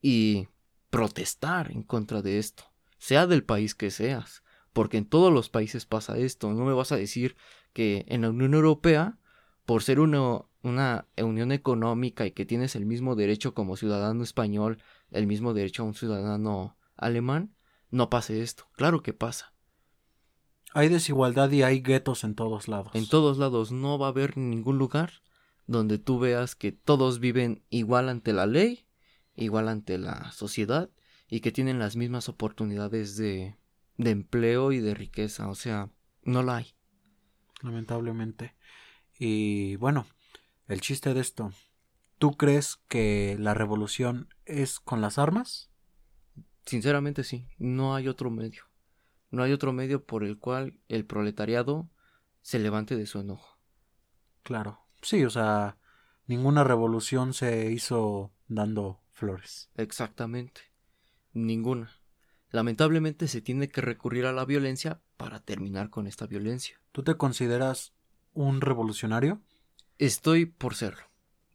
y 0.00 0.48
protestar 0.90 1.70
en 1.70 1.82
contra 1.82 2.22
de 2.22 2.38
esto, 2.38 2.64
sea 2.98 3.26
del 3.26 3.44
país 3.44 3.74
que 3.74 3.90
seas, 3.90 4.42
porque 4.72 4.98
en 4.98 5.06
todos 5.06 5.32
los 5.32 5.48
países 5.48 5.86
pasa 5.86 6.18
esto. 6.18 6.52
No 6.52 6.64
me 6.64 6.72
vas 6.72 6.92
a 6.92 6.96
decir 6.96 7.36
que 7.72 8.04
en 8.08 8.22
la 8.22 8.30
Unión 8.30 8.54
Europea, 8.54 9.18
por 9.66 9.82
ser 9.82 10.00
una, 10.00 10.42
una 10.62 11.06
unión 11.16 11.52
económica 11.52 12.26
y 12.26 12.32
que 12.32 12.46
tienes 12.46 12.76
el 12.76 12.86
mismo 12.86 13.14
derecho 13.14 13.54
como 13.54 13.76
ciudadano 13.76 14.22
español, 14.22 14.78
el 15.10 15.26
mismo 15.26 15.54
derecho 15.54 15.82
a 15.82 15.86
un 15.86 15.94
ciudadano 15.94 16.76
alemán, 16.96 17.54
no 17.90 18.10
pase 18.10 18.42
esto. 18.42 18.68
Claro 18.72 19.02
que 19.02 19.12
pasa. 19.12 19.52
Hay 20.74 20.88
desigualdad 20.88 21.50
y 21.50 21.62
hay 21.62 21.80
guetos 21.80 22.24
en 22.24 22.34
todos 22.34 22.68
lados. 22.68 22.94
En 22.94 23.08
todos 23.08 23.38
lados 23.38 23.72
no 23.72 23.98
va 23.98 24.06
a 24.06 24.10
haber 24.10 24.36
ningún 24.36 24.78
lugar 24.78 25.22
donde 25.66 25.98
tú 25.98 26.18
veas 26.18 26.54
que 26.54 26.72
todos 26.72 27.20
viven 27.20 27.62
igual 27.68 28.08
ante 28.08 28.32
la 28.32 28.46
ley, 28.46 28.86
igual 29.38 29.68
ante 29.68 29.98
la 29.98 30.30
sociedad 30.32 30.90
y 31.28 31.40
que 31.40 31.52
tienen 31.52 31.78
las 31.78 31.96
mismas 31.96 32.28
oportunidades 32.28 33.16
de, 33.16 33.56
de 33.96 34.10
empleo 34.10 34.72
y 34.72 34.80
de 34.80 34.94
riqueza. 34.94 35.48
O 35.48 35.54
sea, 35.54 35.90
no 36.22 36.42
la 36.42 36.56
hay. 36.56 36.74
Lamentablemente. 37.62 38.54
Y 39.18 39.76
bueno, 39.76 40.06
el 40.66 40.80
chiste 40.80 41.14
de 41.14 41.20
esto. 41.20 41.52
¿Tú 42.18 42.36
crees 42.36 42.76
que 42.88 43.36
la 43.38 43.54
revolución 43.54 44.28
es 44.44 44.80
con 44.80 45.00
las 45.00 45.18
armas? 45.18 45.70
Sinceramente 46.66 47.22
sí, 47.24 47.46
no 47.58 47.94
hay 47.94 48.08
otro 48.08 48.30
medio. 48.30 48.64
No 49.30 49.42
hay 49.42 49.52
otro 49.52 49.72
medio 49.72 50.04
por 50.04 50.24
el 50.24 50.38
cual 50.38 50.80
el 50.88 51.04
proletariado 51.04 51.88
se 52.40 52.58
levante 52.58 52.96
de 52.96 53.06
su 53.06 53.20
enojo. 53.20 53.58
Claro. 54.42 54.80
Sí, 55.02 55.24
o 55.24 55.30
sea, 55.30 55.78
ninguna 56.26 56.64
revolución 56.64 57.34
se 57.34 57.70
hizo 57.70 58.32
dando 58.48 59.00
flores. 59.18 59.70
Exactamente. 59.76 60.62
Ninguna. 61.32 61.90
Lamentablemente 62.50 63.28
se 63.28 63.42
tiene 63.42 63.68
que 63.68 63.82
recurrir 63.82 64.24
a 64.24 64.32
la 64.32 64.44
violencia 64.44 65.00
para 65.16 65.40
terminar 65.40 65.90
con 65.90 66.06
esta 66.06 66.26
violencia. 66.26 66.80
¿Tú 66.92 67.02
te 67.02 67.16
consideras 67.16 67.92
un 68.32 68.60
revolucionario? 68.60 69.42
Estoy 69.98 70.46
por 70.46 70.74
serlo. 70.74 71.02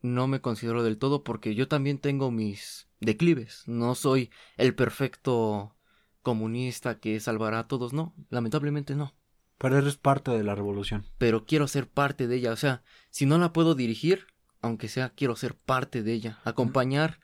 No 0.02 0.28
me 0.28 0.42
considero 0.42 0.84
del 0.84 0.98
todo 0.98 1.24
porque 1.24 1.56
yo 1.56 1.68
también 1.68 1.98
tengo 1.98 2.30
mis 2.30 2.88
declives. 3.00 3.64
No 3.66 3.96
soy 3.96 4.30
el 4.58 4.76
perfecto 4.76 5.76
comunista 6.22 7.00
que 7.00 7.20
salvará 7.20 7.60
a 7.60 7.68
todos, 7.68 7.94
no. 7.94 8.14
Lamentablemente 8.30 8.96
no. 8.96 9.16
Pero 9.58 9.78
eres 9.78 9.96
parte 9.96 10.32
de 10.32 10.44
la 10.44 10.56
revolución. 10.56 11.06
Pero 11.18 11.46
quiero 11.46 11.68
ser 11.68 11.90
parte 11.90 12.28
de 12.28 12.36
ella. 12.36 12.52
O 12.52 12.58
sea, 12.58 12.84
si 13.10 13.26
no 13.26 13.38
la 13.38 13.54
puedo 13.54 13.76
dirigir, 13.76 14.28
aunque 14.62 14.90
sea, 14.90 15.10
quiero 15.10 15.36
ser 15.36 15.56
parte 15.56 16.04
de 16.04 16.14
ella. 16.14 16.40
Acompañar 16.44 17.20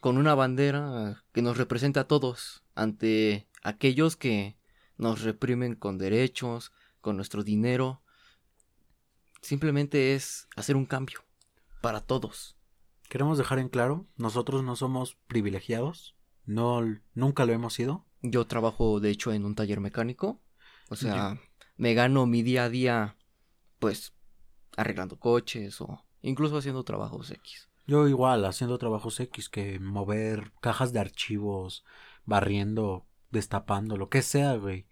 con 0.00 0.16
una 0.16 0.34
bandera 0.34 1.24
que 1.32 1.42
nos 1.42 1.56
represente 1.56 2.00
a 2.00 2.06
todos 2.06 2.62
ante 2.74 3.48
aquellos 3.62 4.16
que 4.16 4.56
nos 4.96 5.22
reprimen 5.22 5.74
con 5.74 5.98
derechos, 5.98 6.72
con 7.00 7.16
nuestro 7.16 7.44
dinero. 7.44 8.02
Simplemente 9.40 10.14
es 10.14 10.48
hacer 10.56 10.76
un 10.76 10.86
cambio 10.86 11.24
para 11.80 12.00
todos. 12.00 12.56
Queremos 13.08 13.38
dejar 13.38 13.58
en 13.58 13.68
claro, 13.68 14.06
nosotros 14.16 14.62
no 14.62 14.76
somos 14.76 15.16
privilegiados, 15.26 16.16
no 16.44 16.82
nunca 17.14 17.46
lo 17.46 17.52
hemos 17.52 17.74
sido. 17.74 18.04
Yo 18.20 18.46
trabajo 18.46 19.00
de 19.00 19.10
hecho 19.10 19.32
en 19.32 19.44
un 19.44 19.54
taller 19.54 19.80
mecánico, 19.80 20.40
o 20.88 20.96
sea, 20.96 21.40
me 21.76 21.94
gano 21.94 22.26
mi 22.26 22.42
día 22.42 22.64
a 22.64 22.68
día 22.68 23.16
pues 23.78 24.12
arreglando 24.76 25.18
coches 25.18 25.80
o 25.80 26.04
incluso 26.20 26.58
haciendo 26.58 26.84
trabajos 26.84 27.30
X. 27.30 27.68
Yo 27.88 28.06
igual, 28.06 28.44
haciendo 28.44 28.76
trabajos 28.76 29.18
X 29.18 29.48
que 29.48 29.78
mover 29.80 30.52
cajas 30.60 30.92
de 30.92 31.00
archivos, 31.00 31.86
barriendo, 32.26 33.06
destapando, 33.30 33.96
lo 33.96 34.10
que 34.10 34.20
sea, 34.20 34.56
güey. 34.56 34.86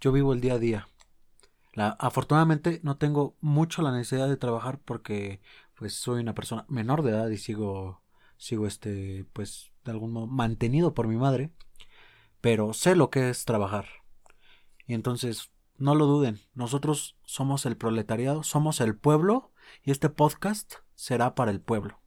Yo 0.00 0.12
vivo 0.12 0.32
el 0.32 0.40
día 0.40 0.54
a 0.54 0.58
día. 0.60 0.88
La, 1.72 1.88
afortunadamente 1.88 2.78
no 2.84 2.98
tengo 2.98 3.36
mucho 3.40 3.82
la 3.82 3.90
necesidad 3.90 4.28
de 4.28 4.36
trabajar 4.36 4.78
porque 4.78 5.40
pues 5.74 5.94
soy 5.94 6.20
una 6.20 6.36
persona 6.36 6.64
menor 6.68 7.02
de 7.02 7.10
edad 7.10 7.28
y 7.30 7.36
sigo 7.36 8.04
sigo 8.36 8.68
este 8.68 9.26
pues 9.32 9.72
de 9.84 9.90
algún 9.90 10.12
modo 10.12 10.28
mantenido 10.28 10.94
por 10.94 11.08
mi 11.08 11.16
madre, 11.16 11.50
pero 12.40 12.74
sé 12.74 12.94
lo 12.94 13.10
que 13.10 13.28
es 13.28 13.44
trabajar. 13.44 13.86
Y 14.86 14.94
entonces 14.94 15.50
no 15.78 15.96
lo 15.96 16.06
duden, 16.06 16.40
nosotros 16.54 17.16
somos 17.24 17.66
el 17.66 17.76
proletariado, 17.76 18.44
somos 18.44 18.80
el 18.80 18.96
pueblo 18.96 19.52
y 19.82 19.90
este 19.90 20.10
podcast 20.10 20.74
será 20.94 21.34
para 21.34 21.50
el 21.50 21.60
pueblo. 21.60 22.03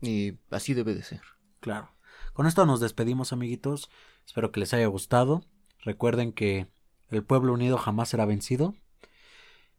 Y 0.00 0.38
así 0.50 0.74
debe 0.74 0.94
de 0.94 1.02
ser. 1.02 1.22
Claro. 1.60 1.90
Con 2.32 2.46
esto 2.46 2.66
nos 2.66 2.80
despedimos, 2.80 3.32
amiguitos. 3.32 3.90
Espero 4.26 4.52
que 4.52 4.60
les 4.60 4.74
haya 4.74 4.86
gustado. 4.86 5.42
Recuerden 5.80 6.32
que 6.32 6.68
el 7.10 7.24
pueblo 7.24 7.52
unido 7.52 7.78
jamás 7.78 8.08
será 8.08 8.24
vencido. 8.26 8.74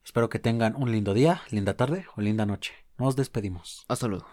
Espero 0.04 0.30
que 0.30 0.40
tengan 0.40 0.76
un 0.76 0.92
lindo 0.92 1.14
día, 1.14 1.42
linda 1.50 1.76
tarde 1.76 2.06
o 2.16 2.22
linda 2.22 2.46
noche. 2.46 2.74
Nos 2.98 3.16
despedimos. 3.16 3.86
Hasta 3.88 4.08
luego. 4.08 4.28